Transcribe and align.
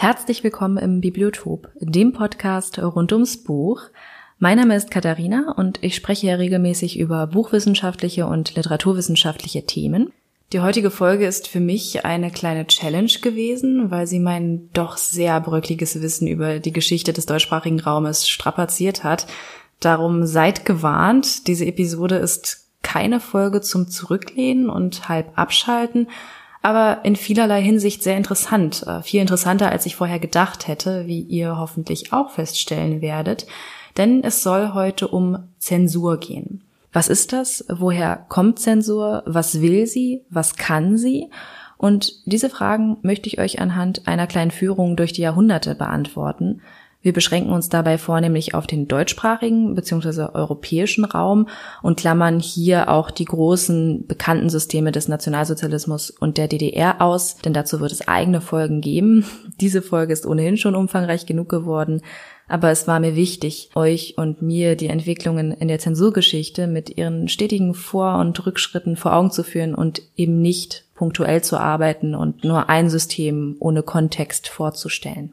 Herzlich 0.00 0.44
willkommen 0.44 0.78
im 0.78 1.00
Bibliotop, 1.00 1.70
dem 1.80 2.12
Podcast 2.12 2.78
rund 2.78 3.12
ums 3.12 3.42
Buch. 3.42 3.80
Mein 4.38 4.56
Name 4.56 4.76
ist 4.76 4.92
Katharina 4.92 5.54
und 5.56 5.82
ich 5.82 5.96
spreche 5.96 6.28
ja 6.28 6.36
regelmäßig 6.36 7.00
über 7.00 7.26
buchwissenschaftliche 7.26 8.28
und 8.28 8.54
literaturwissenschaftliche 8.54 9.66
Themen. 9.66 10.12
Die 10.52 10.60
heutige 10.60 10.92
Folge 10.92 11.26
ist 11.26 11.48
für 11.48 11.58
mich 11.58 12.04
eine 12.04 12.30
kleine 12.30 12.68
Challenge 12.68 13.10
gewesen, 13.20 13.90
weil 13.90 14.06
sie 14.06 14.20
mein 14.20 14.70
doch 14.72 14.98
sehr 14.98 15.40
bröckliges 15.40 16.00
Wissen 16.00 16.28
über 16.28 16.60
die 16.60 16.72
Geschichte 16.72 17.12
des 17.12 17.26
deutschsprachigen 17.26 17.80
Raumes 17.80 18.28
strapaziert 18.28 19.02
hat. 19.02 19.26
Darum 19.80 20.26
seid 20.26 20.64
gewarnt, 20.64 21.48
diese 21.48 21.66
Episode 21.66 22.18
ist 22.18 22.68
keine 22.84 23.18
Folge 23.18 23.62
zum 23.62 23.88
Zurücklehnen 23.88 24.70
und 24.70 25.08
halb 25.08 25.36
abschalten, 25.36 26.06
aber 26.62 27.04
in 27.04 27.16
vielerlei 27.16 27.62
Hinsicht 27.62 28.02
sehr 28.02 28.16
interessant, 28.16 28.84
äh, 28.86 29.02
viel 29.02 29.20
interessanter, 29.20 29.70
als 29.70 29.86
ich 29.86 29.96
vorher 29.96 30.18
gedacht 30.18 30.68
hätte, 30.68 31.06
wie 31.06 31.20
ihr 31.20 31.58
hoffentlich 31.58 32.12
auch 32.12 32.30
feststellen 32.30 33.00
werdet, 33.00 33.46
denn 33.96 34.22
es 34.22 34.42
soll 34.42 34.74
heute 34.74 35.08
um 35.08 35.48
Zensur 35.58 36.18
gehen. 36.18 36.62
Was 36.92 37.08
ist 37.08 37.32
das? 37.32 37.64
Woher 37.68 38.24
kommt 38.28 38.58
Zensur? 38.58 39.22
Was 39.26 39.60
will 39.60 39.86
sie? 39.86 40.24
Was 40.30 40.56
kann 40.56 40.96
sie? 40.96 41.30
Und 41.76 42.26
diese 42.26 42.50
Fragen 42.50 42.96
möchte 43.02 43.28
ich 43.28 43.38
euch 43.38 43.60
anhand 43.60 44.08
einer 44.08 44.26
kleinen 44.26 44.50
Führung 44.50 44.96
durch 44.96 45.12
die 45.12 45.22
Jahrhunderte 45.22 45.74
beantworten, 45.74 46.60
wir 47.08 47.14
beschränken 47.14 47.52
uns 47.52 47.70
dabei 47.70 47.96
vornehmlich 47.96 48.54
auf 48.54 48.66
den 48.66 48.86
deutschsprachigen 48.86 49.74
bzw. 49.74 50.28
europäischen 50.34 51.06
Raum 51.06 51.48
und 51.80 51.98
klammern 51.98 52.38
hier 52.38 52.90
auch 52.90 53.10
die 53.10 53.24
großen 53.24 54.06
bekannten 54.06 54.50
Systeme 54.50 54.92
des 54.92 55.08
Nationalsozialismus 55.08 56.10
und 56.10 56.36
der 56.36 56.48
DDR 56.48 57.00
aus, 57.00 57.36
denn 57.38 57.54
dazu 57.54 57.80
wird 57.80 57.92
es 57.92 58.06
eigene 58.06 58.42
Folgen 58.42 58.82
geben. 58.82 59.24
Diese 59.58 59.80
Folge 59.80 60.12
ist 60.12 60.26
ohnehin 60.26 60.58
schon 60.58 60.74
umfangreich 60.74 61.24
genug 61.24 61.48
geworden, 61.48 62.02
aber 62.46 62.70
es 62.70 62.86
war 62.86 63.00
mir 63.00 63.16
wichtig, 63.16 63.70
euch 63.74 64.18
und 64.18 64.42
mir 64.42 64.76
die 64.76 64.88
Entwicklungen 64.88 65.52
in 65.52 65.68
der 65.68 65.78
Zensurgeschichte 65.78 66.66
mit 66.66 66.98
ihren 66.98 67.28
stetigen 67.28 67.72
Vor- 67.72 68.18
und 68.18 68.44
Rückschritten 68.44 68.96
vor 68.96 69.14
Augen 69.14 69.30
zu 69.30 69.44
führen 69.44 69.74
und 69.74 70.02
eben 70.14 70.42
nicht 70.42 70.84
punktuell 70.94 71.42
zu 71.42 71.56
arbeiten 71.56 72.14
und 72.14 72.44
nur 72.44 72.68
ein 72.68 72.90
System 72.90 73.56
ohne 73.60 73.82
Kontext 73.82 74.48
vorzustellen. 74.48 75.32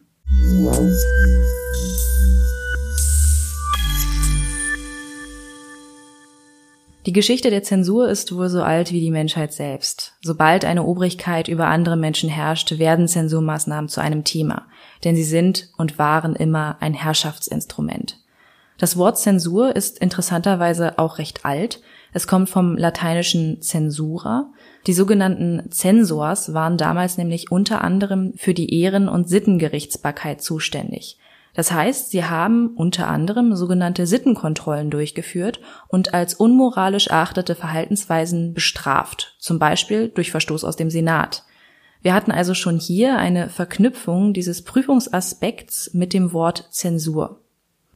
Die 7.05 7.13
Geschichte 7.13 7.51
der 7.51 7.61
Zensur 7.61 8.09
ist 8.09 8.35
wohl 8.35 8.49
so 8.49 8.63
alt 8.63 8.91
wie 8.91 8.99
die 8.99 9.11
Menschheit 9.11 9.53
selbst. 9.53 10.13
Sobald 10.21 10.65
eine 10.65 10.83
Obrigkeit 10.83 11.47
über 11.47 11.67
andere 11.67 11.97
Menschen 11.97 12.29
herrscht, 12.29 12.79
werden 12.79 13.07
Zensurmaßnahmen 13.07 13.89
zu 13.89 14.01
einem 14.01 14.23
Thema, 14.23 14.65
denn 15.03 15.15
sie 15.15 15.23
sind 15.23 15.69
und 15.77 15.99
waren 15.99 16.35
immer 16.35 16.77
ein 16.79 16.95
Herrschaftsinstrument. 16.95 18.17
Das 18.77 18.97
Wort 18.97 19.19
Zensur 19.19 19.75
ist 19.75 19.99
interessanterweise 19.99 20.97
auch 20.97 21.19
recht 21.19 21.45
alt. 21.45 21.81
Es 22.11 22.27
kommt 22.27 22.49
vom 22.49 22.75
lateinischen 22.75 23.61
censura. 23.61 24.51
Die 24.87 24.93
sogenannten 24.93 25.71
Zensors 25.71 26.53
waren 26.53 26.77
damals 26.77 27.17
nämlich 27.17 27.51
unter 27.51 27.83
anderem 27.83 28.33
für 28.35 28.53
die 28.53 28.73
Ehren- 28.79 29.09
und 29.09 29.27
Sittengerichtsbarkeit 29.27 30.41
zuständig. 30.41 31.17
Das 31.55 31.71
heißt, 31.71 32.11
sie 32.11 32.25
haben 32.25 32.75
unter 32.75 33.07
anderem 33.07 33.55
sogenannte 33.55 34.05
Sittenkontrollen 34.05 34.91
durchgeführt 34.91 35.61
und 35.87 36.13
als 36.13 36.33
unmoralisch 36.33 37.07
erachtete 37.07 37.55
Verhaltensweisen 37.55 38.53
bestraft, 38.53 39.35
zum 39.39 39.57
Beispiel 39.57 40.09
durch 40.09 40.31
Verstoß 40.31 40.65
aus 40.65 40.75
dem 40.75 40.89
Senat. 40.89 41.45
Wir 42.01 42.13
hatten 42.13 42.31
also 42.31 42.53
schon 42.53 42.77
hier 42.77 43.17
eine 43.17 43.49
Verknüpfung 43.49 44.33
dieses 44.33 44.63
Prüfungsaspekts 44.63 45.93
mit 45.93 46.13
dem 46.13 46.33
Wort 46.33 46.67
Zensur. 46.69 47.39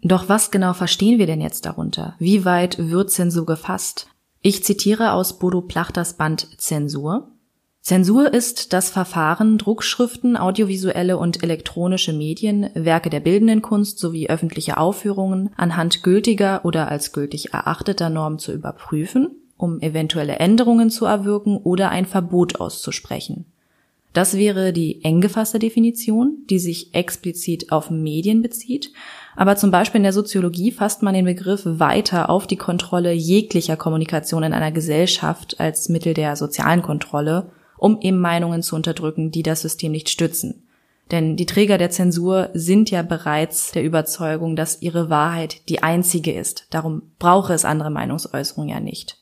Doch 0.02 0.30
was 0.30 0.50
genau 0.50 0.74
verstehen 0.74 1.20
wir 1.20 1.28
denn 1.28 1.42
jetzt 1.42 1.66
darunter? 1.66 2.16
Wie 2.18 2.46
weit 2.46 2.78
wird 2.80 3.12
Zensur 3.12 3.46
gefasst? 3.46 4.08
Ich 4.42 4.64
zitiere 4.64 5.12
aus 5.12 5.38
Bodo 5.38 5.60
Plachters 5.62 6.14
Band 6.14 6.48
Zensur. 6.58 7.32
Zensur 7.82 8.34
ist 8.34 8.72
das 8.72 8.90
Verfahren, 8.90 9.58
Druckschriften, 9.58 10.38
audiovisuelle 10.38 11.18
und 11.18 11.44
elektronische 11.44 12.14
Medien, 12.14 12.70
Werke 12.74 13.10
der 13.10 13.20
bildenden 13.20 13.62
Kunst 13.62 14.00
sowie 14.00 14.30
öffentliche 14.30 14.78
Aufführungen 14.78 15.50
anhand 15.58 16.04
gültiger 16.04 16.64
oder 16.64 16.88
als 16.88 17.12
gültig 17.12 17.54
erachteter 17.54 18.10
Normen 18.10 18.40
zu 18.40 18.54
überprüfen, 18.54 19.32
um 19.58 19.82
eventuelle 19.82 20.38
Änderungen 20.38 20.90
zu 20.90 21.04
erwirken 21.04 21.58
oder 21.58 21.90
ein 21.90 22.06
Verbot 22.06 22.62
auszusprechen. 22.62 23.46
Das 24.14 24.38
wäre 24.38 24.74
die 24.74 25.04
eng 25.04 25.20
gefasste 25.22 25.60
Definition, 25.60 26.46
die 26.50 26.60
sich 26.60 26.96
explizit 26.96 27.72
auf 27.72 27.92
Medien 27.92 28.42
bezieht, 28.42 28.92
aber 29.40 29.56
zum 29.56 29.72
Beispiel 29.72 30.00
in 30.00 30.04
der 30.04 30.14
Soziologie 30.14 30.72
fasst 30.72 31.02
man 31.02 31.14
den 31.14 31.26
Begriff 31.26 31.62
weiter 31.66 32.30
auf 32.30 32.46
die 32.46 32.58
Kontrolle 32.58 33.12
jeglicher 33.12 33.78
Kommunikation 33.78 34.44
in 34.44 34.54
einer 34.54 34.72
Gesellschaft 34.72 35.60
als 35.60 35.90
Mittel 35.90 36.14
der 36.14 36.36
sozialen 36.36 36.82
Kontrolle 36.82 37.50
um 37.80 38.00
eben 38.02 38.20
Meinungen 38.20 38.62
zu 38.62 38.76
unterdrücken, 38.76 39.32
die 39.32 39.44
das 39.44 39.62
System 39.62 39.92
nicht 39.92 40.10
stützen. 40.10 40.64
Denn 41.12 41.36
die 41.36 41.48
Träger 41.48 41.80
der 41.80 41.90
Zensur 41.90 42.50
sind 42.54 42.92
ja 42.92 43.02
bereits 43.02 43.72
der 43.72 43.84
Überzeugung, 43.84 44.56
dass 44.56 44.82
ihre 44.82 45.10
Wahrheit 45.10 45.68
die 45.68 45.82
einzige 45.82 46.32
ist. 46.32 46.68
Darum 46.70 47.02
brauche 47.18 47.54
es 47.54 47.66
andere 47.66 47.90
Meinungsäußerungen 47.90 48.70
ja 48.70 48.80
nicht. 48.80 49.18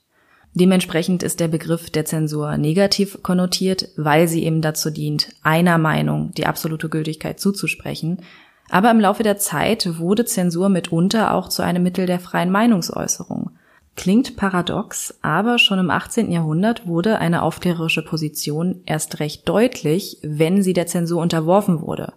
Dementsprechend 0.54 1.24
ist 1.24 1.40
der 1.40 1.48
Begriff 1.48 1.90
der 1.90 2.04
Zensur 2.04 2.58
negativ 2.58 3.22
konnotiert, 3.22 3.90
weil 3.96 4.28
sie 4.28 4.44
eben 4.44 4.62
dazu 4.62 4.90
dient, 4.90 5.30
einer 5.44 5.78
Meinung 5.78 6.32
die 6.36 6.48
absolute 6.48 6.90
Gültigkeit 6.90 7.40
zuzusprechen. 7.40 8.24
Aber 8.70 8.92
im 8.92 9.00
Laufe 9.00 9.24
der 9.24 9.38
Zeit 9.38 9.98
wurde 9.98 10.26
Zensur 10.26 10.70
mitunter 10.70 11.34
auch 11.34 11.50
zu 11.50 11.62
einem 11.62 11.84
Mittel 11.84 12.06
der 12.06 12.20
freien 12.20 12.52
Meinungsäußerung. 12.52 13.52
Klingt 13.96 14.36
paradox, 14.36 15.18
aber 15.22 15.58
schon 15.58 15.80
im 15.80 15.90
18. 15.90 16.32
Jahrhundert 16.32 16.86
wurde 16.86 17.18
eine 17.18 17.42
aufklärerische 17.42 18.04
Position 18.04 18.82
erst 18.86 19.20
recht 19.20 19.50
deutlich, 19.50 20.20
wenn 20.22 20.62
sie 20.62 20.74
der 20.74 20.86
Zensur 20.86 21.22
unterworfen 21.22 21.82
wurde. 21.82 22.14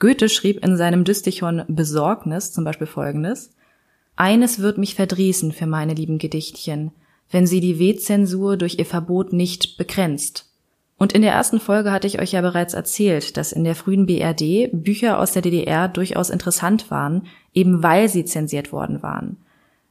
Goethe 0.00 0.28
schrieb 0.28 0.64
in 0.64 0.76
seinem 0.76 1.04
Dystichon 1.04 1.62
Besorgnis 1.68 2.52
zum 2.52 2.64
Beispiel 2.64 2.88
folgendes 2.88 3.54
Eines 4.16 4.58
wird 4.58 4.78
mich 4.78 4.96
verdrießen 4.96 5.52
für 5.52 5.66
meine 5.66 5.94
lieben 5.94 6.18
Gedichtchen, 6.18 6.90
wenn 7.30 7.46
sie 7.46 7.60
die 7.60 7.78
Wehzensur 7.78 8.56
durch 8.56 8.78
ihr 8.78 8.86
Verbot 8.86 9.32
nicht 9.32 9.76
begrenzt. 9.78 10.51
Und 11.02 11.14
in 11.14 11.22
der 11.22 11.32
ersten 11.32 11.58
Folge 11.58 11.90
hatte 11.90 12.06
ich 12.06 12.20
euch 12.20 12.30
ja 12.30 12.42
bereits 12.42 12.74
erzählt, 12.74 13.36
dass 13.36 13.50
in 13.50 13.64
der 13.64 13.74
frühen 13.74 14.06
BRD 14.06 14.70
Bücher 14.70 15.18
aus 15.18 15.32
der 15.32 15.42
DDR 15.42 15.88
durchaus 15.88 16.30
interessant 16.30 16.92
waren, 16.92 17.26
eben 17.52 17.82
weil 17.82 18.08
sie 18.08 18.24
zensiert 18.24 18.70
worden 18.70 19.02
waren. 19.02 19.36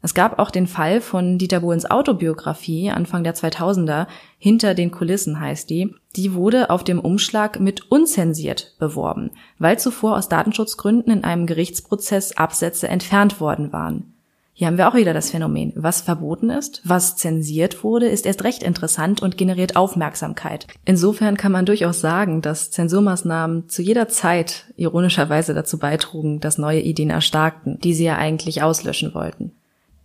Es 0.02 0.14
gab 0.14 0.40
auch 0.40 0.50
den 0.50 0.68
Fall 0.68 1.02
von 1.02 1.38
Dieter 1.38 1.60
Bohlens 1.60 1.84
Autobiografie 1.84 2.92
Anfang 2.92 3.26
der 3.26 3.36
2000er, 3.36 4.08
Hinter 4.38 4.74
den 4.74 4.90
Kulissen 4.90 5.42
heißt 5.42 5.70
die. 5.70 5.94
Die 6.16 6.34
wurde 6.34 6.70
auf 6.70 6.86
dem 6.86 7.02
Umschlag 7.02 7.60
mit 7.60 7.92
unzensiert 7.92 8.78
beworben, 8.80 9.32
weil 9.60 9.78
zuvor 9.78 10.16
aus 10.16 10.30
Datenschutzgründen 10.30 11.12
in 11.12 11.26
einem 11.26 11.46
Gerichtsprozess 11.46 12.38
Absätze 12.38 12.88
entfernt 12.88 13.42
worden 13.42 13.74
waren. 13.74 14.14
Hier 14.54 14.68
haben 14.68 14.78
wir 14.78 14.88
auch 14.90 14.96
wieder 14.96 15.14
das 15.14 15.32
Phänomen. 15.32 15.74
Was 15.76 16.02
verboten 16.02 16.50
ist, 16.50 16.82
was 16.84 17.16
zensiert 17.16 17.84
wurde, 17.84 18.08
ist 18.08 18.26
erst 18.26 18.44
recht 18.44 18.64
interessant 18.64 19.22
und 19.22 19.38
generiert 19.38 19.76
Aufmerksamkeit. 19.76 20.68
Insofern 20.86 21.38
kann 21.38 21.52
man 21.52 21.66
durchaus 21.66 22.02
sagen, 22.02 22.42
dass 22.42 22.70
Zensurmaßnahmen 22.70 23.70
zu 23.70 23.82
jeder 23.82 24.08
Zeit 24.08 24.66
ironischerweise 24.76 25.54
dazu 25.54 25.80
beitrugen, 25.80 26.42
dass 26.42 26.58
neue 26.58 26.82
Ideen 26.82 27.10
erstarkten, 27.10 27.80
die 27.80 27.94
sie 27.94 28.04
ja 28.04 28.18
eigentlich 28.18 28.62
auslöschen 28.62 29.14
wollten. 29.14 29.52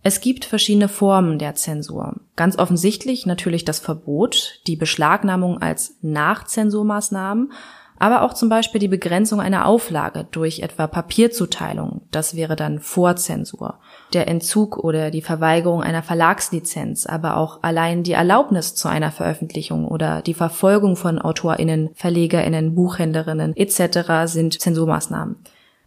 Es 0.01 0.21
gibt 0.21 0.45
verschiedene 0.45 0.87
Formen 0.87 1.37
der 1.37 1.55
Zensur. 1.55 2.15
Ganz 2.37 2.57
offensichtlich 2.57 3.25
natürlich 3.25 3.65
das 3.65 3.79
Verbot, 3.79 4.61
die 4.65 4.77
Beschlagnahmung 4.77 5.61
als 5.61 5.95
Nachzensurmaßnahmen 6.01 7.51
aber 7.99 8.21
auch 8.21 8.33
zum 8.33 8.49
Beispiel 8.49 8.79
die 8.79 8.87
Begrenzung 8.87 9.39
einer 9.39 9.65
Auflage 9.65 10.27
durch 10.31 10.59
etwa 10.59 10.87
Papierzuteilung, 10.87 12.01
das 12.11 12.35
wäre 12.35 12.55
dann 12.55 12.79
Vorzensur, 12.79 13.79
der 14.13 14.27
Entzug 14.27 14.77
oder 14.77 15.11
die 15.11 15.21
Verweigerung 15.21 15.81
einer 15.81 16.03
Verlagslizenz, 16.03 17.05
aber 17.05 17.37
auch 17.37 17.63
allein 17.63 18.03
die 18.03 18.13
Erlaubnis 18.13 18.75
zu 18.75 18.87
einer 18.87 19.11
Veröffentlichung 19.11 19.87
oder 19.87 20.21
die 20.21 20.33
Verfolgung 20.33 20.95
von 20.95 21.19
Autorinnen, 21.19 21.89
Verlegerinnen, 21.95 22.75
Buchhändlerinnen 22.75 23.55
etc. 23.55 24.31
sind 24.31 24.59
Zensurmaßnahmen. 24.59 25.37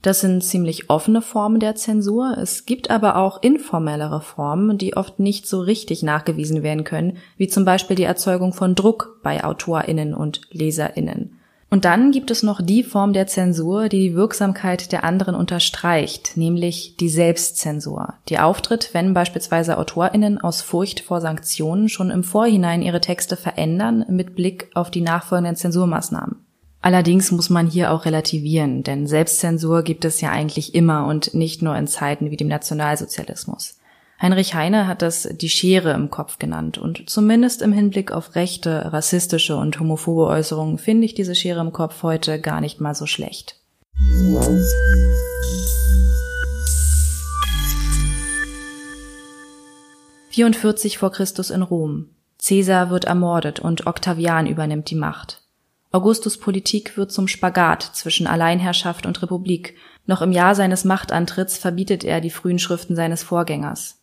Das 0.03 0.21
sind 0.21 0.43
ziemlich 0.43 0.89
offene 0.89 1.21
Formen 1.21 1.61
der 1.61 1.75
Zensur. 1.75 2.37
Es 2.41 2.65
gibt 2.65 2.91
aber 2.91 3.17
auch 3.17 3.43
informellere 3.43 4.23
Formen, 4.23 4.79
die 4.79 4.97
oft 4.97 5.19
nicht 5.19 5.47
so 5.47 5.61
richtig 5.61 6.03
nachgewiesen 6.03 6.63
werden 6.63 6.85
können, 6.85 7.19
wie 7.37 7.49
zum 7.49 7.67
Beispiel 7.67 7.97
die 7.97 8.05
Erzeugung 8.05 8.55
von 8.55 8.75
Druck 8.75 9.19
bei 9.23 9.45
Autorinnen 9.45 10.15
und 10.15 10.41
Leserinnen. 10.53 11.40
Und 11.73 11.85
dann 11.85 12.11
gibt 12.11 12.33
es 12.33 12.43
noch 12.43 12.61
die 12.61 12.83
Form 12.83 13.13
der 13.13 13.29
Zensur, 13.29 13.89
die 13.89 14.01
die 14.01 14.15
Wirksamkeit 14.17 14.91
der 14.91 15.05
anderen 15.05 15.37
unterstreicht, 15.37 16.37
nämlich 16.37 16.97
die 16.99 17.09
Selbstzensur, 17.09 18.15
die 18.29 18.41
auftritt, 18.41 18.91
wenn 18.93 19.15
beispielsweise 19.15 19.79
Autorinnen 19.79 20.41
aus 20.41 20.63
Furcht 20.63 20.99
vor 20.99 21.21
Sanktionen 21.21 21.89
schon 21.89 22.11
im 22.11 22.25
Vorhinein 22.25 22.83
ihre 22.83 23.01
Texte 23.01 23.37
verändern 23.37 24.05
mit 24.09 24.35
Blick 24.35 24.69
auf 24.75 24.91
die 24.91 25.01
nachfolgenden 25.01 25.55
Zensurmaßnahmen. 25.55 26.45
Allerdings 26.83 27.31
muss 27.31 27.51
man 27.51 27.69
hier 27.69 27.93
auch 27.93 28.05
relativieren, 28.05 28.83
denn 28.83 29.07
Selbstzensur 29.07 29.83
gibt 29.83 30.05
es 30.05 30.21
ja 30.21 30.31
eigentlich 30.31 30.75
immer 30.75 31.07
und 31.07 31.35
nicht 31.35 31.63
nur 31.63 31.77
in 31.77 31.87
Zeiten 31.87 32.31
wie 32.33 32.37
dem 32.37 32.49
Nationalsozialismus. 32.49 33.80
Heinrich 34.23 34.55
Heine 34.55 34.87
hat 34.87 35.01
das 35.01 35.27
die 35.33 35.49
Schere 35.49 35.93
im 35.93 36.11
Kopf 36.11 36.39
genannt 36.39 36.77
und 36.77 37.09
zumindest 37.09 37.63
im 37.63 37.73
Hinblick 37.73 38.13
auf 38.13 38.35
rechte, 38.35 38.93
rassistische 38.93 39.57
und 39.57 39.81
homophobe 39.81 40.27
Äußerungen 40.27 40.77
finde 40.77 41.07
ich 41.07 41.15
diese 41.15 41.35
Schere 41.35 41.61
im 41.61 41.73
Kopf 41.73 42.03
heute 42.03 42.39
gar 42.39 42.61
nicht 42.61 42.83
mal 42.83 42.95
so 42.95 43.07
schlecht. 43.07 43.57
»44 50.33 50.99
vor 50.99 51.13
Christus 51.13 51.49
in 51.49 51.63
Rom. 51.63 52.11
Caesar 52.45 52.91
wird 52.91 53.07
ermordet 53.07 53.59
und 53.59 53.87
Octavian 53.87 54.47
übernimmt 54.47 54.91
die 54.91 54.97
Macht. 54.97 55.43
Augustus 55.93 56.37
Politik 56.37 56.99
wird 56.99 57.11
zum 57.11 57.27
Spagat 57.27 57.83
zwischen 57.83 58.27
Alleinherrschaft 58.27 59.07
und 59.07 59.23
Republik. 59.23 59.77
Noch 60.05 60.21
im 60.21 60.33
Jahr 60.33 60.55
seines 60.55 60.85
Machtantritts 60.85 61.57
verbietet 61.57 62.05
er 62.05 62.21
die 62.21 62.31
frühen 62.31 62.59
Schriften 62.59 62.95
seines 62.95 63.23
Vorgängers. 63.23 64.00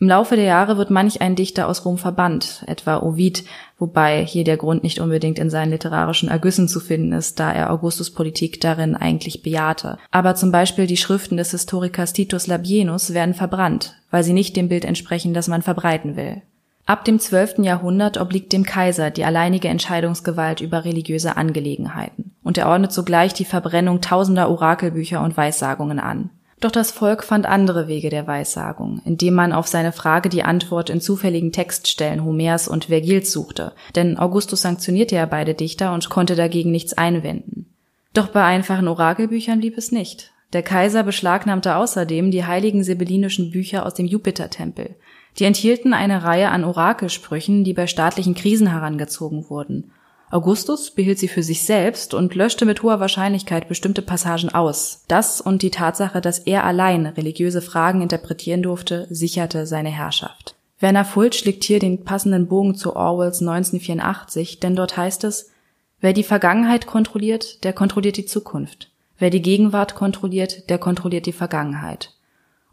Im 0.00 0.08
Laufe 0.08 0.34
der 0.34 0.46
Jahre 0.46 0.78
wird 0.78 0.88
manch 0.88 1.20
ein 1.20 1.36
Dichter 1.36 1.68
aus 1.68 1.84
Rom 1.84 1.98
verbannt, 1.98 2.64
etwa 2.66 3.00
Ovid, 3.00 3.44
wobei 3.78 4.24
hier 4.24 4.44
der 4.44 4.56
Grund 4.56 4.82
nicht 4.82 4.98
unbedingt 4.98 5.38
in 5.38 5.50
seinen 5.50 5.72
literarischen 5.72 6.30
Ergüssen 6.30 6.68
zu 6.68 6.80
finden 6.80 7.12
ist, 7.12 7.38
da 7.38 7.52
er 7.52 7.70
Augustus 7.70 8.10
Politik 8.10 8.62
darin 8.62 8.96
eigentlich 8.96 9.42
bejahte. 9.42 9.98
Aber 10.10 10.34
zum 10.36 10.52
Beispiel 10.52 10.86
die 10.86 10.96
Schriften 10.96 11.36
des 11.36 11.50
Historikers 11.50 12.14
Titus 12.14 12.46
Labienus 12.46 13.12
werden 13.12 13.34
verbrannt, 13.34 13.94
weil 14.10 14.24
sie 14.24 14.32
nicht 14.32 14.56
dem 14.56 14.70
Bild 14.70 14.86
entsprechen, 14.86 15.34
das 15.34 15.48
man 15.48 15.60
verbreiten 15.60 16.16
will. 16.16 16.40
Ab 16.86 17.04
dem 17.04 17.18
12. 17.18 17.58
Jahrhundert 17.58 18.18
obliegt 18.18 18.54
dem 18.54 18.64
Kaiser 18.64 19.10
die 19.10 19.26
alleinige 19.26 19.68
Entscheidungsgewalt 19.68 20.62
über 20.62 20.86
religiöse 20.86 21.36
Angelegenheiten, 21.36 22.34
und 22.42 22.56
er 22.56 22.70
ordnet 22.70 22.92
sogleich 22.92 23.34
die 23.34 23.44
Verbrennung 23.44 24.00
tausender 24.00 24.48
Orakelbücher 24.48 25.22
und 25.22 25.36
Weissagungen 25.36 26.00
an. 26.00 26.30
Doch 26.60 26.70
das 26.70 26.90
Volk 26.90 27.24
fand 27.24 27.46
andere 27.46 27.88
Wege 27.88 28.10
der 28.10 28.26
Weissagung, 28.26 29.00
indem 29.06 29.32
man 29.32 29.52
auf 29.54 29.66
seine 29.66 29.92
Frage 29.92 30.28
die 30.28 30.42
Antwort 30.42 30.90
in 30.90 31.00
zufälligen 31.00 31.52
Textstellen 31.52 32.22
Homers 32.22 32.68
und 32.68 32.86
Vergils 32.86 33.32
suchte, 33.32 33.72
denn 33.96 34.18
Augustus 34.18 34.60
sanktionierte 34.60 35.16
ja 35.16 35.24
beide 35.24 35.54
Dichter 35.54 35.94
und 35.94 36.10
konnte 36.10 36.36
dagegen 36.36 36.70
nichts 36.70 36.92
einwenden. 36.92 37.66
Doch 38.12 38.28
bei 38.28 38.44
einfachen 38.44 38.88
Orakelbüchern 38.88 39.60
blieb 39.60 39.78
es 39.78 39.90
nicht. 39.90 40.32
Der 40.52 40.62
Kaiser 40.62 41.02
beschlagnahmte 41.02 41.76
außerdem 41.76 42.30
die 42.30 42.44
heiligen 42.44 42.84
sibyllinischen 42.84 43.52
Bücher 43.52 43.86
aus 43.86 43.94
dem 43.94 44.06
Jupitertempel, 44.06 44.96
die 45.38 45.44
enthielten 45.44 45.94
eine 45.94 46.24
Reihe 46.24 46.50
an 46.50 46.64
Orakelsprüchen, 46.64 47.64
die 47.64 47.72
bei 47.72 47.86
staatlichen 47.86 48.34
Krisen 48.34 48.66
herangezogen 48.66 49.48
wurden. 49.48 49.92
Augustus 50.30 50.92
behielt 50.92 51.18
sie 51.18 51.26
für 51.26 51.42
sich 51.42 51.64
selbst 51.64 52.14
und 52.14 52.36
löschte 52.36 52.64
mit 52.64 52.84
hoher 52.84 53.00
Wahrscheinlichkeit 53.00 53.68
bestimmte 53.68 54.00
Passagen 54.00 54.48
aus. 54.50 55.02
Das 55.08 55.40
und 55.40 55.62
die 55.62 55.72
Tatsache, 55.72 56.20
dass 56.20 56.38
er 56.38 56.64
allein 56.64 57.06
religiöse 57.06 57.60
Fragen 57.60 58.00
interpretieren 58.00 58.62
durfte, 58.62 59.08
sicherte 59.10 59.66
seine 59.66 59.90
Herrschaft. 59.90 60.54
Werner 60.78 61.04
Fuld 61.04 61.34
schlägt 61.34 61.64
hier 61.64 61.80
den 61.80 62.04
passenden 62.04 62.46
Bogen 62.46 62.76
zu 62.76 62.94
Orwells 62.94 63.40
1984, 63.40 64.60
denn 64.60 64.76
dort 64.76 64.96
heißt 64.96 65.24
es, 65.24 65.50
wer 66.00 66.12
die 66.12 66.22
Vergangenheit 66.22 66.86
kontrolliert, 66.86 67.64
der 67.64 67.72
kontrolliert 67.72 68.16
die 68.16 68.24
Zukunft. 68.24 68.90
Wer 69.18 69.30
die 69.30 69.42
Gegenwart 69.42 69.96
kontrolliert, 69.96 70.70
der 70.70 70.78
kontrolliert 70.78 71.26
die 71.26 71.32
Vergangenheit. 71.32 72.14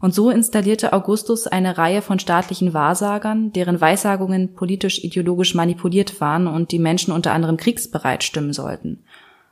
Und 0.00 0.14
so 0.14 0.30
installierte 0.30 0.92
Augustus 0.92 1.48
eine 1.48 1.76
Reihe 1.76 2.02
von 2.02 2.20
staatlichen 2.20 2.72
Wahrsagern, 2.72 3.52
deren 3.52 3.80
Weissagungen 3.80 4.54
politisch-ideologisch 4.54 5.54
manipuliert 5.54 6.20
waren 6.20 6.46
und 6.46 6.70
die 6.70 6.78
Menschen 6.78 7.12
unter 7.12 7.32
anderem 7.32 7.56
kriegsbereit 7.56 8.22
stimmen 8.22 8.52
sollten. 8.52 9.02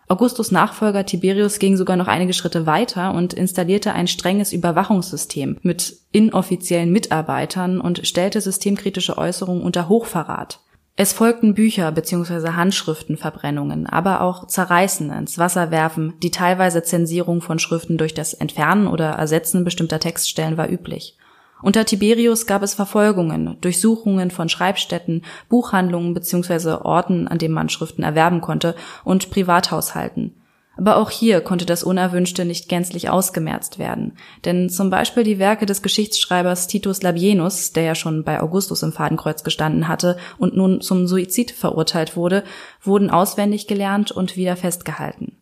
Augustus 0.08 0.52
Nachfolger 0.52 1.04
Tiberius 1.04 1.58
ging 1.58 1.76
sogar 1.76 1.96
noch 1.96 2.06
einige 2.06 2.32
Schritte 2.32 2.64
weiter 2.64 3.12
und 3.12 3.34
installierte 3.34 3.93
ein 3.93 4.06
strenges 4.06 4.52
Überwachungssystem 4.52 5.58
mit 5.62 5.96
inoffiziellen 6.12 6.92
Mitarbeitern 6.92 7.81
und 7.81 8.06
stellte 8.06 8.40
systemkritische 8.40 9.19
Äußerungen 9.19 9.64
unter 9.64 9.88
Hochverrat. 9.88 10.60
Es 10.98 11.12
folgten 11.12 11.52
Bücher 11.52 11.93
bzw. 11.93 12.52
Handschriftenverbrennungen, 12.52 13.87
aber 13.87 14.22
auch 14.22 14.46
Zerreißen, 14.46 15.10
ins 15.10 15.37
Wasser 15.37 15.70
werfen, 15.70 16.14
die 16.22 16.31
teilweise 16.31 16.82
Zensierung 16.82 17.43
von 17.43 17.58
Schriften 17.58 17.98
durch 17.98 18.14
das 18.14 18.32
Entfernen 18.32 18.87
oder 18.87 19.10
Ersetzen 19.10 19.62
bestimmter 19.62 20.00
Textstellen 20.00 20.56
war 20.56 20.70
üblich. 20.70 21.19
Unter 21.60 21.84
Tiberius 21.84 22.46
gab 22.46 22.62
es 22.62 22.72
Verfolgungen, 22.72 23.58
Durchsuchungen 23.60 24.31
von 24.31 24.48
Schreibstätten, 24.48 25.22
Buchhandlungen 25.50 26.14
bzw. 26.14 26.78
Orten, 26.82 27.28
an 27.28 27.37
denen 27.37 27.54
man 27.54 27.69
Schriften 27.69 28.02
erwerben 28.02 28.40
konnte, 28.40 28.75
und 29.04 29.28
Privathaushalten. 29.28 30.34
Aber 30.76 30.96
auch 30.96 31.11
hier 31.11 31.40
konnte 31.40 31.64
das 31.64 31.82
Unerwünschte 31.82 32.44
nicht 32.44 32.69
gänzlich 32.69 33.08
ausgemerzt 33.08 33.78
werden, 33.78 34.17
denn 34.44 34.69
zum 34.69 34.90
Beispiel 34.90 35.23
die 35.23 35.38
Werke 35.38 35.64
des 35.64 35.81
Geschichtsschreibers 35.81 36.67
Titus 36.67 37.02
Labienus, 37.02 37.73
der 37.73 37.84
ja 37.84 37.94
schon 37.94 38.25
bei 38.25 38.40
Augustus 38.40 38.82
im 38.82 38.93
Fadenkreuz 38.93 39.43
gestanden 39.43 39.88
hatte 39.88 40.19
und 40.37 40.56
nun 40.56 40.82
zum 40.82 41.06
Suizid 41.06 41.50
verurteilt 41.50 42.17
wurde, 42.17 42.44
wurden 42.82 43.11
auswendig 43.11 43.67
gelernt 43.67 44.12
und 44.12 44.37
wieder 44.37 44.56
festgehalten. 44.56 45.38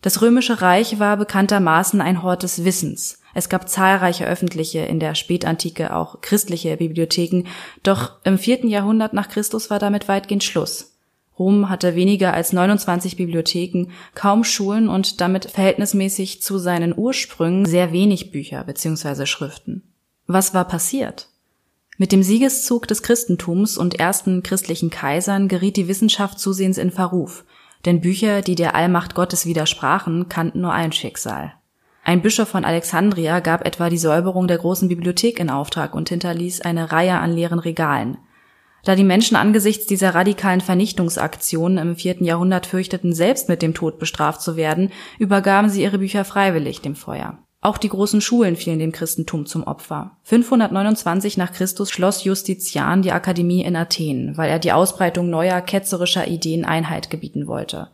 Das 0.00 0.20
Römische 0.20 0.60
Reich 0.60 0.98
war 0.98 1.16
bekanntermaßen 1.16 2.00
ein 2.00 2.22
Hort 2.22 2.42
des 2.42 2.64
Wissens. 2.64 3.20
Es 3.32 3.48
gab 3.48 3.68
zahlreiche 3.68 4.26
öffentliche, 4.26 4.80
in 4.80 5.00
der 5.00 5.14
Spätantike 5.14 5.94
auch 5.94 6.20
christliche 6.20 6.76
Bibliotheken, 6.76 7.44
doch 7.82 8.12
im 8.24 8.38
vierten 8.38 8.68
Jahrhundert 8.68 9.12
nach 9.12 9.28
Christus 9.28 9.70
war 9.70 9.78
damit 9.78 10.06
weitgehend 10.06 10.44
Schluss. 10.44 10.93
Rom 11.38 11.68
hatte 11.68 11.96
weniger 11.96 12.32
als 12.32 12.52
29 12.52 13.16
Bibliotheken, 13.16 13.86
kaum 14.14 14.44
Schulen 14.44 14.88
und 14.88 15.20
damit 15.20 15.50
verhältnismäßig 15.50 16.42
zu 16.42 16.58
seinen 16.58 16.96
Ursprüngen 16.96 17.66
sehr 17.66 17.92
wenig 17.92 18.30
Bücher 18.30 18.62
bzw. 18.64 19.26
Schriften. 19.26 19.82
Was 20.26 20.54
war 20.54 20.66
passiert? 20.66 21.28
Mit 21.96 22.12
dem 22.12 22.22
Siegeszug 22.22 22.88
des 22.88 23.02
Christentums 23.02 23.78
und 23.78 24.00
ersten 24.00 24.42
christlichen 24.42 24.90
Kaisern 24.90 25.48
geriet 25.48 25.76
die 25.76 25.88
Wissenschaft 25.88 26.38
zusehends 26.38 26.78
in 26.78 26.90
Verruf, 26.90 27.44
denn 27.84 28.00
Bücher, 28.00 28.40
die 28.40 28.54
der 28.54 28.74
Allmacht 28.74 29.14
Gottes 29.14 29.46
widersprachen, 29.46 30.28
kannten 30.28 30.60
nur 30.60 30.72
ein 30.72 30.92
Schicksal. 30.92 31.52
Ein 32.02 32.20
Bischof 32.20 32.48
von 32.48 32.64
Alexandria 32.64 33.40
gab 33.40 33.64
etwa 33.64 33.88
die 33.88 33.98
Säuberung 33.98 34.46
der 34.46 34.58
großen 34.58 34.88
Bibliothek 34.88 35.40
in 35.40 35.50
Auftrag 35.50 35.94
und 35.94 36.08
hinterließ 36.08 36.60
eine 36.60 36.92
Reihe 36.92 37.18
an 37.18 37.32
leeren 37.32 37.58
Regalen. 37.58 38.18
Da 38.84 38.94
die 38.94 39.04
Menschen 39.04 39.36
angesichts 39.36 39.86
dieser 39.86 40.14
radikalen 40.14 40.60
Vernichtungsaktionen 40.60 41.78
im 41.78 41.96
vierten 41.96 42.24
Jahrhundert 42.24 42.66
fürchteten, 42.66 43.14
selbst 43.14 43.48
mit 43.48 43.62
dem 43.62 43.74
Tod 43.74 43.98
bestraft 43.98 44.42
zu 44.42 44.56
werden, 44.56 44.92
übergaben 45.18 45.70
sie 45.70 45.82
ihre 45.82 45.98
Bücher 45.98 46.24
freiwillig 46.24 46.82
dem 46.82 46.94
Feuer. 46.94 47.38
Auch 47.62 47.78
die 47.78 47.88
großen 47.88 48.20
Schulen 48.20 48.56
fielen 48.56 48.78
dem 48.78 48.92
Christentum 48.92 49.46
zum 49.46 49.62
Opfer. 49.64 50.18
529 50.24 51.38
nach 51.38 51.50
Christus 51.50 51.90
schloss 51.90 52.22
Justitian 52.22 53.00
die 53.00 53.12
Akademie 53.12 53.64
in 53.64 53.74
Athen, 53.74 54.36
weil 54.36 54.50
er 54.50 54.58
die 54.58 54.72
Ausbreitung 54.72 55.30
neuer 55.30 55.62
ketzerischer 55.62 56.28
Ideen 56.28 56.66
Einheit 56.66 57.08
gebieten 57.08 57.46
wollte. 57.46 57.88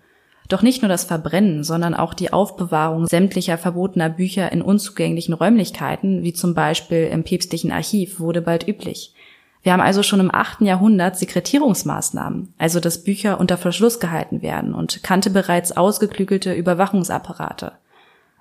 Doch 0.48 0.62
nicht 0.62 0.82
nur 0.82 0.88
das 0.88 1.04
Verbrennen, 1.04 1.62
sondern 1.62 1.94
auch 1.94 2.14
die 2.14 2.32
Aufbewahrung 2.32 3.06
sämtlicher 3.06 3.56
verbotener 3.56 4.08
Bücher 4.08 4.50
in 4.50 4.60
unzugänglichen 4.60 5.34
Räumlichkeiten, 5.34 6.24
wie 6.24 6.32
zum 6.32 6.54
Beispiel 6.54 7.04
im 7.04 7.22
päpstlichen 7.22 7.70
Archiv, 7.70 8.18
wurde 8.18 8.42
bald 8.42 8.66
üblich. 8.66 9.14
Wir 9.62 9.72
haben 9.72 9.80
also 9.80 10.02
schon 10.02 10.20
im 10.20 10.34
achten 10.34 10.64
Jahrhundert 10.64 11.18
Sekretierungsmaßnahmen, 11.18 12.54
also 12.56 12.80
dass 12.80 13.04
Bücher 13.04 13.38
unter 13.38 13.58
Verschluss 13.58 14.00
gehalten 14.00 14.42
werden 14.42 14.74
und 14.74 15.02
kannte 15.02 15.30
bereits 15.30 15.76
ausgeklügelte 15.76 16.54
Überwachungsapparate. 16.54 17.72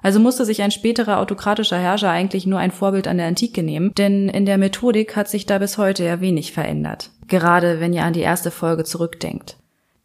Also 0.02 0.20
musste 0.20 0.46
sich 0.46 0.62
ein 0.62 0.72
späterer 0.72 1.20
autokratischer 1.20 1.78
Herrscher 1.78 2.10
eigentlich 2.10 2.48
nur 2.48 2.60
ein 2.60 2.72
Vorbild 2.72 3.08
an 3.08 3.18
der 3.18 3.28
Antike 3.28 3.64
nehmen, 3.64 3.94
denn 3.96 4.30
in 4.30 4.46
der 4.46 4.58
Methodik 4.58 5.18
hat 5.18 5.28
sich 5.28 5.46
da 5.46 5.58
bis 5.58 5.78
heute 5.78 6.06
ja 6.06 6.22
wenig 6.22 6.54
verändert. 6.54 7.10
Gerade 7.28 7.82
wenn 7.82 7.92
ihr 7.92 8.06
an 8.06 8.14
die 8.14 8.22
erste 8.22 8.50
Folge 8.50 8.86
zurückdenkt. 8.86 9.58